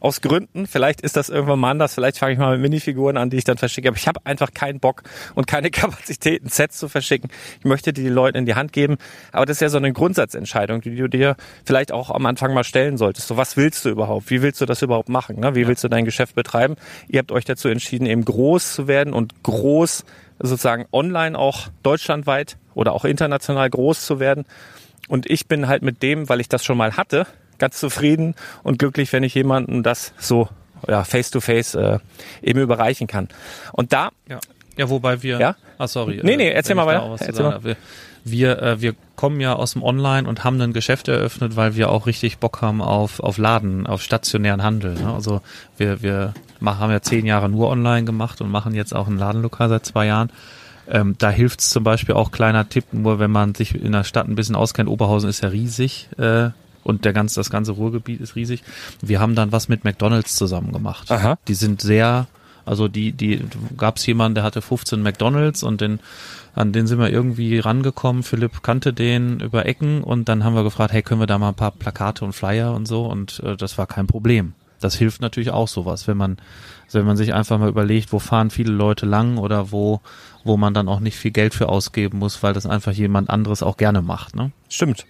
[0.03, 0.67] Aus Gründen.
[0.67, 1.95] Vielleicht ist das irgendwann mal anders.
[1.95, 3.87] Vielleicht fange ich mal mit Minifiguren an, die ich dann verschicke.
[3.87, 5.05] Aber ich habe einfach keinen Bock
[5.37, 7.31] und keine Kapazitäten, Sets zu verschicken.
[7.61, 8.97] Ich möchte die Leuten in die Hand geben.
[9.31, 12.65] Aber das ist ja so eine Grundsatzentscheidung, die du dir vielleicht auch am Anfang mal
[12.65, 13.29] stellen solltest.
[13.29, 14.29] So, was willst du überhaupt?
[14.29, 15.39] Wie willst du das überhaupt machen?
[15.39, 15.55] Ne?
[15.55, 16.75] Wie willst du dein Geschäft betreiben?
[17.07, 20.05] Ihr habt euch dazu entschieden, eben groß zu werden und groß
[20.41, 24.47] sozusagen online auch deutschlandweit oder auch international groß zu werden.
[25.07, 27.25] Und ich bin halt mit dem, weil ich das schon mal hatte,
[27.63, 30.49] ganz zufrieden und glücklich, wenn ich jemandem das so
[30.89, 32.01] ja, face to face äh,
[32.43, 33.29] eben überreichen kann.
[33.73, 34.41] Und da ja.
[34.77, 35.39] ja, wobei wir.
[35.39, 35.57] Ja?
[35.79, 36.21] Ah, sorry.
[36.25, 37.25] Nee, nee, erzähl wenn mal weiter.
[37.25, 37.65] Erzähl habe.
[37.65, 37.77] Wir,
[38.25, 41.89] wir, äh, wir kommen ja aus dem Online und haben ein Geschäft eröffnet, weil wir
[41.91, 44.95] auch richtig Bock haben auf, auf Laden, auf stationären Handel.
[44.95, 45.15] Ne?
[45.15, 45.41] Also
[45.77, 49.19] wir, wir machen, haben ja zehn Jahre nur online gemacht und machen jetzt auch ein
[49.19, 50.31] Ladenlokal seit zwei Jahren.
[50.89, 54.03] Ähm, da hilft es zum Beispiel auch kleiner Tipp, nur wenn man sich in der
[54.03, 54.89] Stadt ein bisschen auskennt.
[54.89, 56.51] Oberhausen ist ja riesig äh,
[56.85, 58.63] und der ganze, das ganze Ruhrgebiet ist riesig.
[59.01, 61.11] Wir haben dann was mit McDonalds zusammen gemacht.
[61.11, 61.39] Aha.
[61.49, 62.27] Die sind sehr,
[62.65, 63.45] also die, die
[63.77, 66.01] gab es jemanden, der hatte 15 McDonalds und den,
[66.55, 68.23] an den sind wir irgendwie rangekommen.
[68.23, 71.51] Philipp kannte den über Ecken und dann haben wir gefragt, hey, können wir da mal
[71.51, 74.55] ein paar Plakate und Flyer und so und äh, das war kein Problem.
[74.83, 76.39] Das hilft natürlich auch sowas, wenn man,
[76.87, 80.01] also wenn man sich einfach mal überlegt, wo fahren viele Leute lang oder wo,
[80.45, 83.63] wo man dann auch nicht viel Geld für ausgeben muss, weil das einfach jemand anderes
[83.63, 84.35] auch gerne macht.
[84.35, 84.51] Ne?
[84.69, 85.07] Stimmt.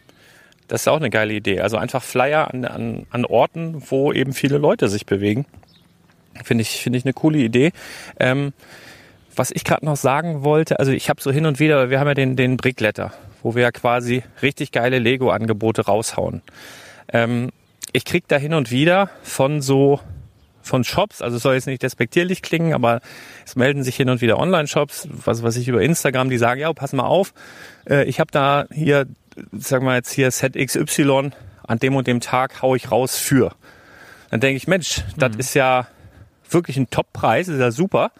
[0.73, 1.61] Das ist auch eine geile Idee.
[1.61, 5.45] Also einfach Flyer an, an, an Orten, wo eben viele Leute sich bewegen.
[6.45, 7.73] Finde ich, finde ich eine coole Idee.
[8.19, 8.55] Ähm,
[9.37, 12.09] was ich gerade noch sagen wollte, also ich habe so hin und wieder, wir haben
[12.09, 16.41] ja den, den Brickletter, wo wir ja quasi richtig geile Lego-Angebote raushauen.
[17.13, 17.51] Ähm,
[17.93, 20.01] ich krieg da hin und wieder von so
[20.63, 23.03] von Shops, also soll jetzt nicht despektierlich klingen, aber
[23.45, 26.73] es melden sich hin und wieder Online-Shops, was weiß ich über Instagram, die sagen, ja,
[26.73, 27.35] pass mal auf,
[27.87, 29.07] äh, ich habe da hier,
[29.53, 31.31] sagen wir jetzt hier Set XY,
[31.67, 33.55] an dem und dem Tag hau ich raus für.
[34.31, 35.87] Dann denke ich, Mensch, das ist ja
[36.49, 38.13] wirklich ein Top-Preis, ist ja super.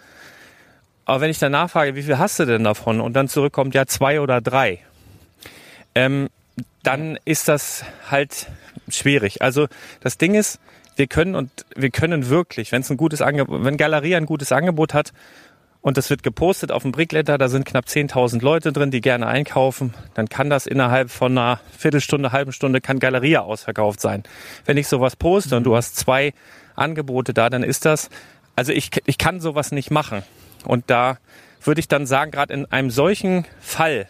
[1.05, 3.01] Aber wenn ich dann nachfrage, wie viel hast du denn davon?
[3.01, 4.81] Und dann zurückkommt, ja, zwei oder drei.
[5.95, 6.29] Ähm,
[6.83, 8.47] dann ist das halt
[8.89, 9.43] schwierig.
[9.43, 9.69] Also
[10.01, 10.61] das Ding ist,
[10.97, 14.53] wir können und wir können wirklich, wenn es ein gutes Angebot, wenn Galerie ein gutes
[14.53, 15.13] Angebot hat
[15.83, 19.27] und das wird gepostet auf dem Brickletter, da sind knapp 10.000 Leute drin, die gerne
[19.27, 24.23] einkaufen, dann kann das innerhalb von einer Viertelstunde, halben Stunde kann Galeria ausverkauft sein.
[24.65, 26.33] Wenn ich sowas poste und du hast zwei
[26.77, 28.09] Angebote da, dann ist das,
[28.57, 30.23] also ich, ich kann sowas nicht machen.
[30.65, 31.19] Und da
[31.63, 34.07] würde ich dann sagen, gerade in einem solchen Fall,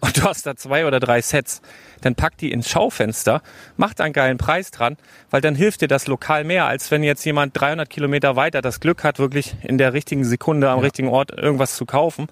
[0.00, 1.60] und du hast da zwei oder drei Sets,
[2.00, 3.42] dann pack die ins Schaufenster,
[3.76, 4.96] mach da einen geilen Preis dran,
[5.30, 8.80] weil dann hilft dir das lokal mehr, als wenn jetzt jemand 300 Kilometer weiter das
[8.80, 12.28] Glück hat, wirklich in der richtigen Sekunde am richtigen Ort irgendwas zu kaufen.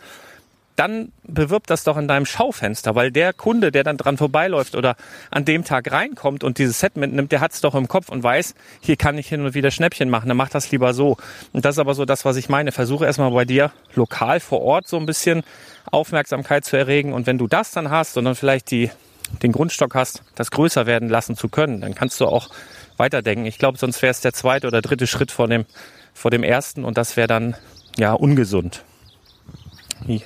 [0.76, 4.96] Dann bewirb das doch in deinem Schaufenster, weil der Kunde, der dann dran vorbeiläuft oder
[5.30, 8.54] an dem Tag reinkommt und dieses Set mitnimmt, der hat's doch im Kopf und weiß,
[8.80, 11.16] hier kann ich hin und wieder Schnäppchen machen, dann mach das lieber so.
[11.52, 12.72] Und das ist aber so das, was ich meine.
[12.72, 15.42] Versuche erstmal bei dir lokal vor Ort so ein bisschen
[15.90, 18.90] Aufmerksamkeit zu erregen und wenn du das dann hast und dann vielleicht die,
[19.42, 22.50] den Grundstock hast, das größer werden lassen zu können, dann kannst du auch
[22.98, 23.46] weiterdenken.
[23.46, 25.64] Ich glaube, sonst wäre es der zweite oder dritte Schritt vor dem,
[26.12, 27.56] vor dem ersten und das wäre dann
[27.96, 28.84] ja ungesund.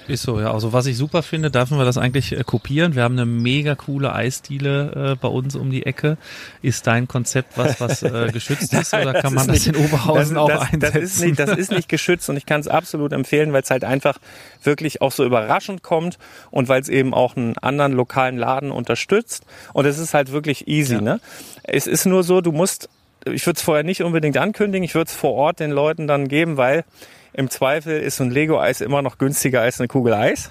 [0.09, 0.53] Ist so, ja.
[0.53, 2.95] Also was ich super finde, dürfen wir das eigentlich äh, kopieren.
[2.97, 6.19] Wir haben eine mega coole Eisdiele äh, bei uns um die Ecke.
[6.61, 9.85] Ist dein Konzept was, was äh, geschützt ist oder das kann man ist das in
[9.85, 10.81] Oberhausen das, auch das, einsetzen?
[10.81, 13.71] Das ist, nicht, das ist nicht geschützt und ich kann es absolut empfehlen, weil es
[13.71, 14.19] halt einfach
[14.63, 16.19] wirklich auch so überraschend kommt
[16.51, 19.45] und weil es eben auch einen anderen lokalen Laden unterstützt.
[19.73, 20.95] Und es ist halt wirklich easy.
[20.95, 21.01] Ja.
[21.01, 21.21] Ne?
[21.63, 22.89] Es ist nur so, du musst,
[23.27, 26.29] ich würde es vorher nicht unbedingt ankündigen, ich würde es vor Ort den Leuten dann
[26.29, 26.85] geben, weil
[27.33, 30.51] im Zweifel ist so ein Lego-Eis immer noch günstiger als eine Kugel Eis.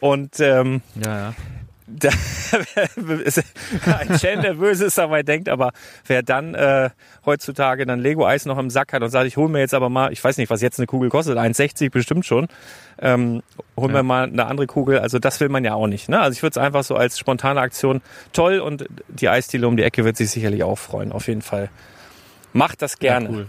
[0.00, 1.34] Und ähm, ja, ja.
[1.86, 2.08] da
[3.24, 3.42] ist
[3.84, 5.72] ein Schelm, der böse ist, dabei denkt, aber
[6.06, 6.90] wer dann äh,
[7.26, 10.12] heutzutage dann Lego-Eis noch im Sack hat und sagt, ich hole mir jetzt aber mal,
[10.12, 12.48] ich weiß nicht, was jetzt eine Kugel kostet, 1,60 bestimmt schon,
[13.00, 13.42] ähm,
[13.76, 14.02] hol mir Ja.
[14.02, 16.08] mal eine andere Kugel, also das will man ja auch nicht.
[16.08, 16.18] Ne?
[16.20, 18.00] Also ich würde es einfach so als spontane Aktion
[18.32, 21.68] toll und die Eisdiele um die Ecke wird sich sicherlich auch freuen, auf jeden Fall.
[22.52, 23.26] Macht das gerne.
[23.26, 23.46] Ja, cool.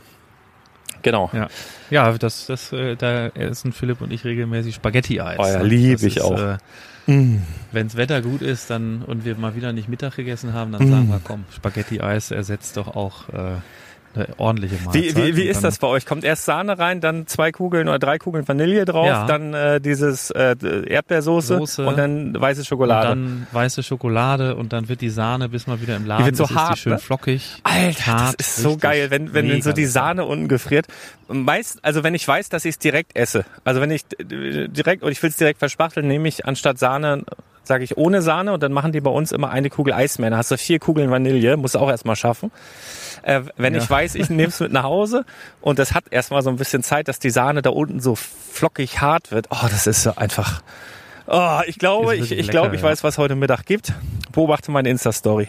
[1.01, 1.29] Genau.
[1.33, 1.47] Ja,
[1.89, 5.37] ja das, das, äh, da essen Philipp und ich regelmäßig Spaghetti-Eis.
[5.39, 5.63] Oh ja, Ne?
[5.65, 6.39] lieb Das ich ist, auch.
[6.39, 6.57] Äh,
[7.73, 10.73] Wenns Wetter gut ist, dann und wir mal wieder nicht Mittag gegessen haben, Mm.
[10.73, 13.55] dann sagen wir, komm, Spaghetti-Eis ersetzt doch auch äh,
[14.15, 15.15] eine ordentliche Mahlzeit.
[15.15, 16.05] Wie, wie, wie ist das bei euch?
[16.05, 19.25] Kommt erst Sahne rein, dann zwei Kugeln oder drei Kugeln Vanille drauf, Ja.
[19.25, 20.55] dann äh, dieses äh,
[20.87, 21.85] Erdbeersoße Soße.
[21.85, 23.07] und dann weiße Und Schokolade.
[23.09, 26.43] dann weiße Schokolade und dann wird die Sahne, bis man wieder im Laden wird so
[26.45, 26.99] ist, hart, die schön ne?
[26.99, 27.59] flockig.
[27.63, 29.85] Alter, hart, das ist so geil, wenn, wenn, wenn so die.
[29.85, 30.87] Sahne unten gefriert.
[31.27, 35.11] Meist, also wenn ich weiß, dass ich es direkt esse, also wenn ich direkt, oder
[35.11, 37.23] ich will es direkt verspachteln, nehme ich anstatt Sahne,
[37.63, 40.29] sage ich ohne Sahne und dann machen die bei uns immer eine Kugel Eis mehr.
[40.29, 42.51] Dann hast du vier Kugeln Vanille, musst du auch erstmal schaffen.
[43.23, 43.81] Äh, wenn Ja.
[43.81, 45.25] ich weiß, ich nehme es mit nach Hause
[45.61, 49.01] und das hat erstmal so ein bisschen Zeit, dass die Sahne da unten so flockig
[49.01, 49.47] hart wird.
[49.49, 50.61] Oh, das ist so einfach.
[51.25, 52.89] Oh, ich glaube, ich, ich glaube, lecker, ich ja.
[52.89, 53.93] weiß, was heute Mittag gibt.
[54.33, 55.47] Beobachte meine Insta-Story.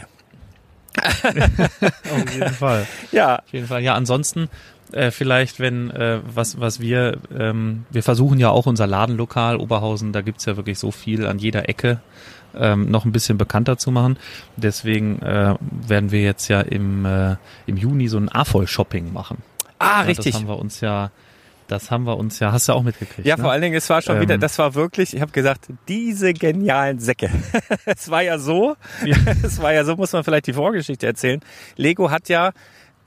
[1.03, 2.87] Auf jeden Fall.
[3.11, 3.83] Ja, Auf jeden Fall.
[3.83, 4.49] Ja, ansonsten
[4.93, 10.13] äh, vielleicht, wenn äh, was was wir ähm, wir versuchen ja auch unser Ladenlokal Oberhausen,
[10.13, 12.01] da gibt's ja wirklich so viel an jeder Ecke
[12.59, 14.19] ähm, noch ein bisschen bekannter zu machen.
[14.57, 17.37] Deswegen äh, werden wir jetzt ja im äh,
[17.67, 19.39] im Juni so ein AFOL-Shopping machen.
[19.79, 20.33] ah, Ja, richtig.
[20.33, 21.11] Das haben wir uns ja,
[21.69, 23.27] das haben wir uns ja, hast du auch mitgekriegt.
[23.27, 23.43] Ja, ne?
[23.43, 24.23] vor allen Dingen, es war schon Ähm.
[24.23, 27.31] wieder, das war wirklich, ich habe gesagt, diese genialen Säcke.
[27.87, 29.17] es war ja so, Ja.
[29.43, 31.41] es war ja so, muss man vielleicht die Vorgeschichte erzählen.
[31.77, 32.53] Lego hat ja,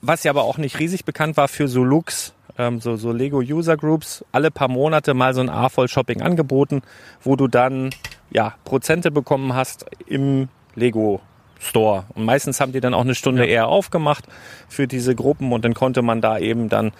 [0.01, 3.37] was ja aber auch nicht riesig bekannt war für so Looks, ähm, so, so Lego
[3.39, 6.81] User Groups, alle paar Monate mal so ein A-Voll Shopping angeboten,
[7.23, 7.91] wo du dann,
[8.31, 11.21] ja, Prozente bekommen hast im Lego
[11.59, 12.05] Store.
[12.13, 13.49] Und meistens haben die dann auch eine Stunde Ja.
[13.49, 14.25] eher aufgemacht
[14.69, 16.91] für diese Gruppen und dann konnte man da eben dann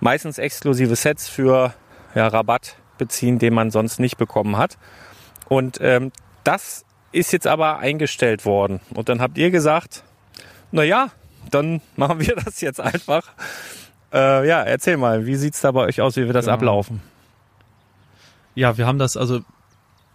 [0.00, 1.74] meistens exklusive Sets für
[2.14, 4.78] ja, Rabatt beziehen, den man sonst nicht bekommen hat.
[5.48, 6.12] Und ähm,
[6.44, 8.80] das ist jetzt aber eingestellt worden.
[8.94, 10.04] Und dann habt ihr gesagt,
[10.70, 11.08] na ja,
[11.50, 13.32] dann machen wir das jetzt einfach.
[14.12, 16.54] Äh, ja, erzähl mal, wie sieht's da bei euch aus, wie wir das Genau.
[16.54, 17.02] ablaufen?
[18.54, 19.40] Ja, wir haben das, also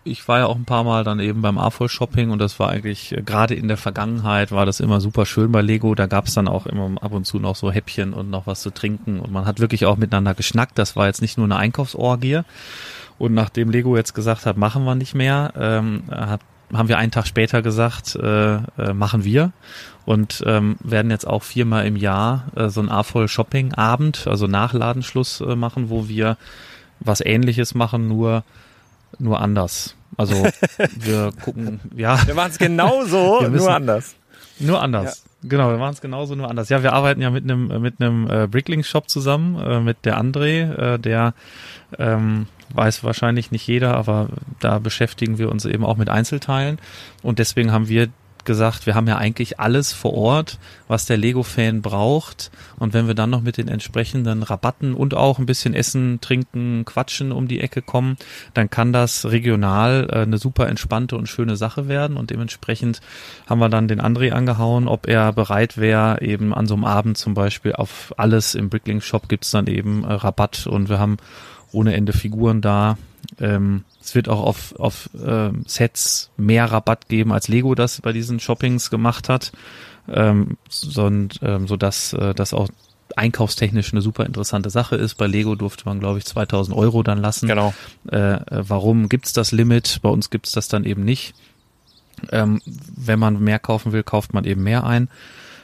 [0.09, 2.69] ich war ja auch ein paar Mal dann eben beim AFOL Shopping und das war
[2.69, 5.95] eigentlich, äh, gerade in der Vergangenheit war das immer super schön bei Lego.
[5.95, 8.71] Da gab's dann auch immer ab und zu noch so Häppchen und noch was zu
[8.71, 10.77] trinken und man hat wirklich auch miteinander geschnackt.
[10.77, 12.41] Das war jetzt nicht nur eine Einkaufsorgie.
[13.17, 16.39] Und nachdem Lego jetzt gesagt hat, machen wir nicht mehr, ähm, hat,
[16.73, 19.51] haben wir einen Tag später gesagt, äh, äh, machen wir
[20.05, 24.47] und ähm, werden jetzt auch viermal im Jahr äh, so ein AFOL Shopping Abend, also
[24.47, 26.37] nach Ladenschluss äh, machen, wo wir
[27.01, 28.43] was ähnliches machen, nur
[29.17, 29.95] nur anders.
[30.17, 30.35] Also
[30.99, 34.15] wir gucken, ja, Wir machen es genauso, müssen- nur anders.
[34.59, 35.23] nur anders.
[35.41, 36.67] Genau, wir machen es genauso nur anders.
[36.67, 40.19] Ja, wir arbeiten ja mit einem mit einem äh, Bricklink Shop zusammen, äh, mit der
[40.21, 41.33] André, äh, der
[41.97, 44.27] ähm, weiß wahrscheinlich nicht jeder, aber
[44.59, 46.77] da beschäftigen wir uns eben auch mit Einzelteilen
[47.23, 48.09] und deswegen haben wir
[48.45, 52.51] gesagt, wir haben ja eigentlich alles vor Ort, was der Lego-Fan braucht.
[52.77, 56.85] Und wenn wir dann noch mit den entsprechenden Rabatten und auch ein bisschen Essen, Trinken,
[56.85, 58.17] Quatschen um die Ecke kommen,
[58.53, 62.17] dann kann das regional äh, eine super entspannte und schöne Sache werden.
[62.17, 63.01] Und dementsprechend
[63.47, 67.17] haben wir dann den André angehauen, ob er bereit wäre, eben an so einem Abend
[67.17, 71.17] zum Beispiel auf alles im Bricklink Shop gibt's dann eben äh, Rabatt und wir haben
[71.71, 72.97] ohne Ende Figuren da.
[73.39, 78.11] Ähm, es wird auch auf, auf ähm, Sets mehr Rabatt geben, als Lego das bei
[78.11, 79.51] diesen Shoppings gemacht hat,
[80.07, 82.69] ähm, so, ähm, so dass äh, das auch
[83.15, 85.15] einkaufstechnisch eine super interessante Sache ist.
[85.15, 87.47] Bei Lego durfte man, glaube ich, 2000 Euro dann lassen.
[87.47, 87.73] Genau.
[88.11, 89.99] Äh, äh, warum gibt's das Limit?
[90.01, 91.33] Bei uns gibt's das dann eben nicht.
[92.31, 95.09] Ähm, wenn man mehr kaufen will, kauft man eben mehr ein.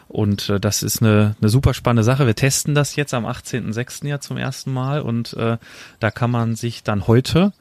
[0.08, 2.28] Und äh, das ist eine, eine super spannende Sache.
[2.28, 4.08] Wir testen das jetzt am 18.06.
[4.08, 5.58] ja zum ersten Mal und äh,
[6.00, 7.54] da kann man sich dann heute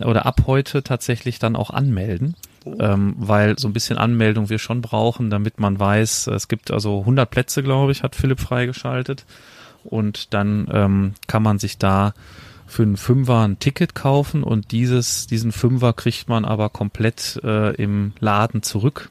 [0.00, 2.34] oder ab heute tatsächlich dann auch anmelden,
[2.78, 7.00] ähm, weil so ein bisschen Anmeldung wir schon brauchen, damit man weiß, es gibt also
[7.00, 9.24] 100 Plätze, glaube ich, hat Philipp freigeschaltet
[9.84, 12.12] und dann ähm, kann man sich da
[12.66, 17.74] für einen Fünfer ein Ticket kaufen und dieses, diesen Fünfer kriegt man aber komplett äh,
[17.76, 19.10] im Laden zurück.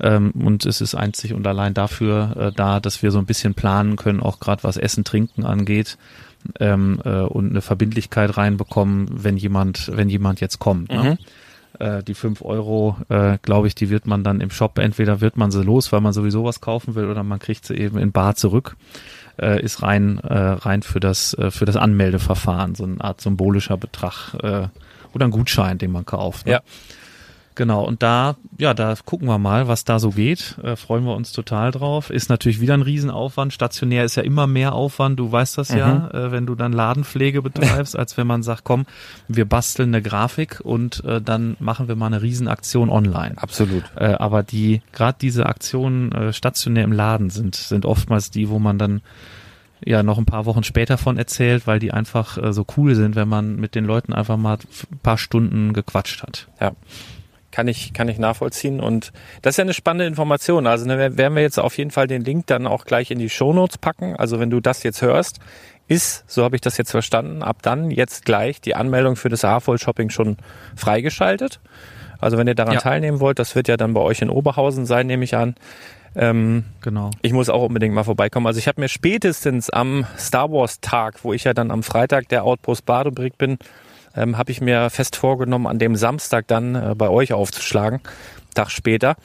[0.00, 3.54] Ähm, und es ist einzig und allein dafür äh, da, dass wir so ein bisschen
[3.54, 5.98] planen können, auch gerade was Essen, Trinken angeht
[6.60, 10.90] ähm, äh, und eine Verbindlichkeit reinbekommen, wenn jemand, wenn jemand jetzt kommt.
[10.90, 11.18] Ne?
[11.78, 15.36] Äh, die fünf Euro, äh, glaube ich, die wird man dann im Shop, entweder wird
[15.36, 18.12] man sie los, weil man sowieso was kaufen will, oder man kriegt sie eben in
[18.12, 18.76] Bar zurück.
[19.40, 23.76] Äh, ist rein, äh, rein für das, äh, für das Anmeldeverfahren, so eine Art symbolischer
[23.76, 24.66] Betrag äh,
[25.12, 26.46] oder ein Gutschein, den man kauft.
[26.46, 26.52] Ne?
[26.52, 26.60] Ja.
[27.58, 30.56] Genau, und da, ja, da gucken wir mal, was da so geht.
[30.62, 32.08] Äh, freuen wir uns total drauf.
[32.08, 33.52] Ist natürlich wieder ein Riesenaufwand.
[33.52, 37.42] Stationär ist ja immer mehr Aufwand, du weißt das ja, äh, wenn du dann Ladenpflege
[37.42, 38.86] betreibst, als wenn man sagt, komm,
[39.26, 43.34] wir basteln eine Grafik und äh, dann machen wir mal eine Riesenaktion online.
[43.38, 43.82] Absolut.
[43.96, 48.60] Äh, aber die, gerade diese Aktionen äh, stationär im Laden sind, sind oftmals die, wo
[48.60, 49.00] man dann
[49.84, 53.16] ja noch ein paar Wochen später von erzählt, weil die einfach äh, so cool sind,
[53.16, 54.58] wenn man mit den Leuten einfach mal
[54.92, 56.46] ein paar Stunden gequatscht hat.
[56.60, 56.74] Ja.
[57.50, 58.80] Kann ich, kann ich nachvollziehen.
[58.80, 60.66] Und das ist ja eine spannende Information.
[60.66, 63.30] Also ne, werden wir jetzt auf jeden Fall den Link dann auch gleich in die
[63.30, 64.16] Shownotes packen.
[64.16, 65.38] Also wenn du das jetzt hörst,
[65.88, 69.44] ist, so habe ich das jetzt verstanden, ab dann jetzt gleich die Anmeldung für das
[69.44, 70.36] AFOL Shopping schon
[70.76, 71.60] freigeschaltet.
[72.20, 72.80] Also wenn ihr daran Ja.
[72.80, 75.54] teilnehmen wollt, das wird ja dann bei euch in Oberhausen sein, nehme ich an.
[76.16, 77.10] Ähm, Genau.
[77.22, 78.46] ich muss auch unbedingt mal vorbeikommen.
[78.46, 82.28] Also ich habe mir spätestens am Star Wars Tag, wo ich ja dann am Freitag
[82.28, 83.58] der Outpost Badebrick bin,
[84.18, 88.00] ähm, habe ich mir fest vorgenommen, an dem Samstag dann äh, bei euch aufzuschlagen,
[88.54, 89.16] Tag später.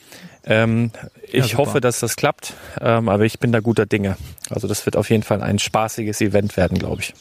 [0.46, 0.92] Ähm,
[1.32, 1.58] ich super.
[1.58, 4.18] hoffe, dass das klappt, ähm, aber ich bin da guter Dinge.
[4.50, 7.14] Also das wird auf jeden Fall ein spaßiges Event werden, glaube ich.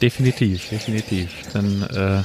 [0.00, 1.30] Definitiv, definitiv.
[1.52, 2.22] Dann äh,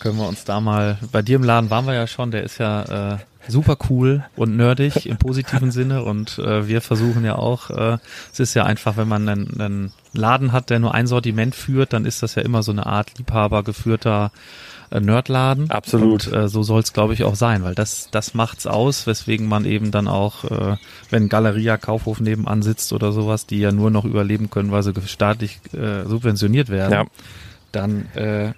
[0.00, 2.58] können wir uns da mal, bei dir im Laden waren wir ja schon, der ist
[2.58, 7.70] ja äh, super cool und nerdig im positiven Sinne und äh, wir versuchen ja auch,
[7.70, 7.98] äh,
[8.32, 11.92] es ist ja einfach, wenn man einen, einen Laden hat, der nur ein Sortiment führt,
[11.92, 14.30] dann ist das ja immer so eine Art Liebhaber geführter
[14.90, 15.70] äh, Nerdladen.
[15.70, 16.26] Absolut.
[16.28, 19.48] Und äh, so soll es, glaube ich, auch sein, weil das, das macht's aus, weswegen
[19.48, 20.76] man eben dann auch, äh,
[21.10, 24.92] wenn Galeria Kaufhof nebenan sitzt oder sowas, die ja nur noch überleben können, weil sie
[25.06, 27.04] staatlich äh, subventioniert werden, Ja.
[27.72, 28.52] dann, äh,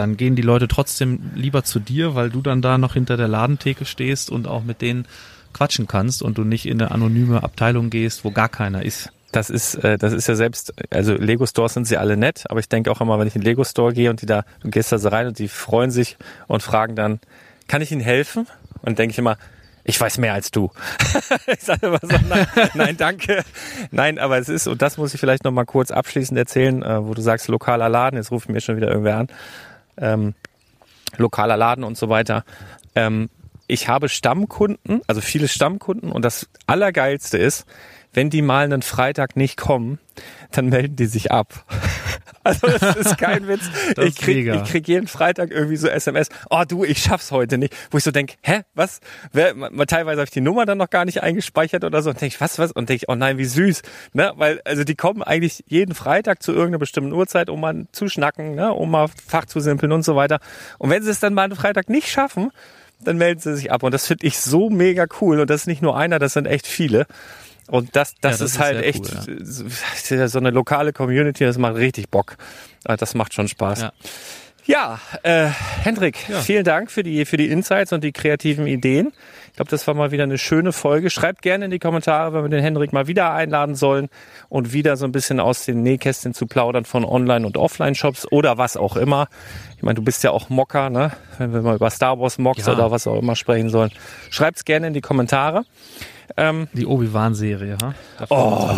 [0.00, 3.28] dann gehen die Leute trotzdem lieber zu dir, weil du dann da noch hinter der
[3.28, 5.06] Ladentheke stehst und auch mit denen
[5.52, 9.12] quatschen kannst und du nicht in eine anonyme Abteilung gehst, wo gar keiner ist.
[9.30, 12.60] Das ist, äh, das ist ja selbst, also Lego Stores sind sie alle nett, aber
[12.60, 14.70] ich denke auch immer, wenn ich in den Lego Store gehe und die da, du
[14.70, 17.20] gehst da so rein und die freuen sich und fragen dann,
[17.68, 18.46] kann ich Ihnen helfen?
[18.80, 19.36] Und denke ich immer,
[19.84, 20.70] ich weiß mehr als du.
[21.46, 23.44] ich sage immer so, nein, nein, danke.
[23.90, 27.04] Nein, aber es ist, und das muss ich vielleicht noch mal kurz abschließend erzählen, äh,
[27.04, 29.28] wo du sagst, lokaler Laden, jetzt ruft mir schon wieder irgendwer an,
[30.00, 30.34] ähm,
[31.16, 32.44] lokaler Laden und so weiter.
[32.94, 33.30] Ähm,
[33.66, 37.66] ich habe Stammkunden, also viele Stammkunden und das Allergeilste ist,
[38.12, 39.98] wenn die mal einen Freitag nicht kommen,
[40.50, 41.64] dann melden die sich ab.
[42.42, 43.60] Also das ist kein Witz.
[43.98, 47.76] Ich krieg, ich krieg jeden Freitag irgendwie so SMS, oh du, ich schaff's heute nicht.
[47.90, 49.00] Wo ich so denk, hä, was?
[49.32, 52.18] Wer, mal, teilweise habe ich die Nummer dann noch gar nicht eingespeichert oder so und
[52.18, 52.72] denk ich, was, was?
[52.72, 53.82] Und denk ich, oh nein, wie süß.
[54.14, 54.32] Ne?
[54.36, 58.54] Weil, also die kommen eigentlich jeden Freitag zu irgendeiner bestimmten Uhrzeit, um mal zu schnacken,
[58.54, 58.72] ne?
[58.72, 60.40] um mal Fach zu simpeln und so weiter.
[60.78, 62.52] Und wenn sie es dann mal einen Freitag nicht schaffen,
[63.02, 63.82] dann melden sie sich ab.
[63.82, 65.40] Und das finde ich so mega cool.
[65.40, 67.06] Und das ist nicht nur einer, das sind echt viele.
[67.70, 71.56] Und das, das, Ja, das ist, ist halt echt cool, so eine lokale Community, das
[71.58, 72.36] macht richtig Bock.
[72.84, 73.80] Äh, Das macht schon Spaß.
[73.82, 73.92] Ja.
[74.66, 75.46] Ja, äh,
[75.82, 76.38] Hendrik, Ja.
[76.40, 79.10] vielen Dank für die, für die Insights und die kreativen Ideen.
[79.48, 81.10] Ich glaube, das war mal wieder eine schöne Folge.
[81.10, 84.08] Schreibt gerne in die Kommentare, wenn wir den Hendrik mal wieder einladen sollen
[84.48, 88.58] und wieder so ein bisschen aus den Nähkästchen zu plaudern von Online- und Offline-Shops oder
[88.58, 89.28] was auch immer.
[89.76, 91.12] Ich meine, du bist ja auch Mocker, ne?
[91.38, 92.74] Wenn wir mal über Star Wars Mocks Ja.
[92.74, 93.90] oder was auch immer sprechen sollen.
[94.28, 95.64] Schreibt's gerne in die Kommentare.
[96.36, 97.94] Ähm, Die Obi-Wan-Serie, ha?
[98.18, 98.68] Da Oh.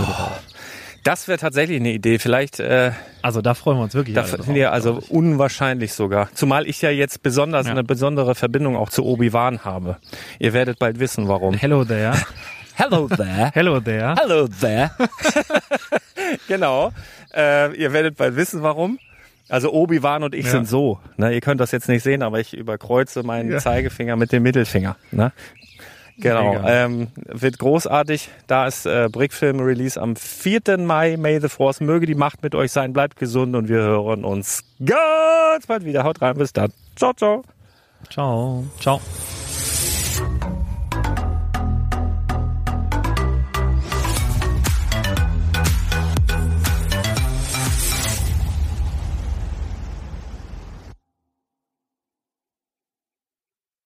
[1.05, 2.18] das wäre tatsächlich eine Idee.
[2.18, 2.92] Vielleicht äh,
[3.22, 5.11] Also da freuen wir uns wirklich Da ich also ich.
[5.11, 6.28] unwahrscheinlich sogar.
[6.34, 7.72] Zumal ich ja jetzt besonders Ja.
[7.72, 9.96] eine besondere Verbindung auch zu Obi-Wan habe.
[10.38, 11.55] Ihr werdet bald wissen, warum.
[11.55, 12.14] Hello there.
[12.74, 13.50] Hello there.
[13.53, 14.14] Hello there.
[14.18, 14.90] Hello there.
[16.48, 16.90] genau.
[17.34, 18.98] Äh, ihr werdet bald wissen, warum.
[19.48, 20.53] Also Obi-Wan und ich Ja.
[20.53, 20.98] sind so.
[21.18, 21.34] Ne?
[21.34, 23.59] Ihr könnt das jetzt nicht sehen, aber ich überkreuze meinen Ja.
[23.59, 24.96] Zeigefinger mit dem Mittelfinger.
[25.11, 25.32] Ne?
[26.22, 26.60] Genau.
[26.64, 28.30] Ähm, wird großartig.
[28.46, 30.78] Da ist äh, Brickfilm Release am 4.
[30.78, 31.16] Mai.
[31.16, 32.92] May the Force möge die Macht mit euch sein.
[32.92, 36.04] Bleibt gesund und wir hören uns ganz bald wieder.
[36.04, 36.36] Haut rein.
[36.36, 36.72] Bis dann.
[36.96, 37.42] Ciao, ciao.
[38.08, 38.64] Ciao.
[38.78, 39.00] Ciao.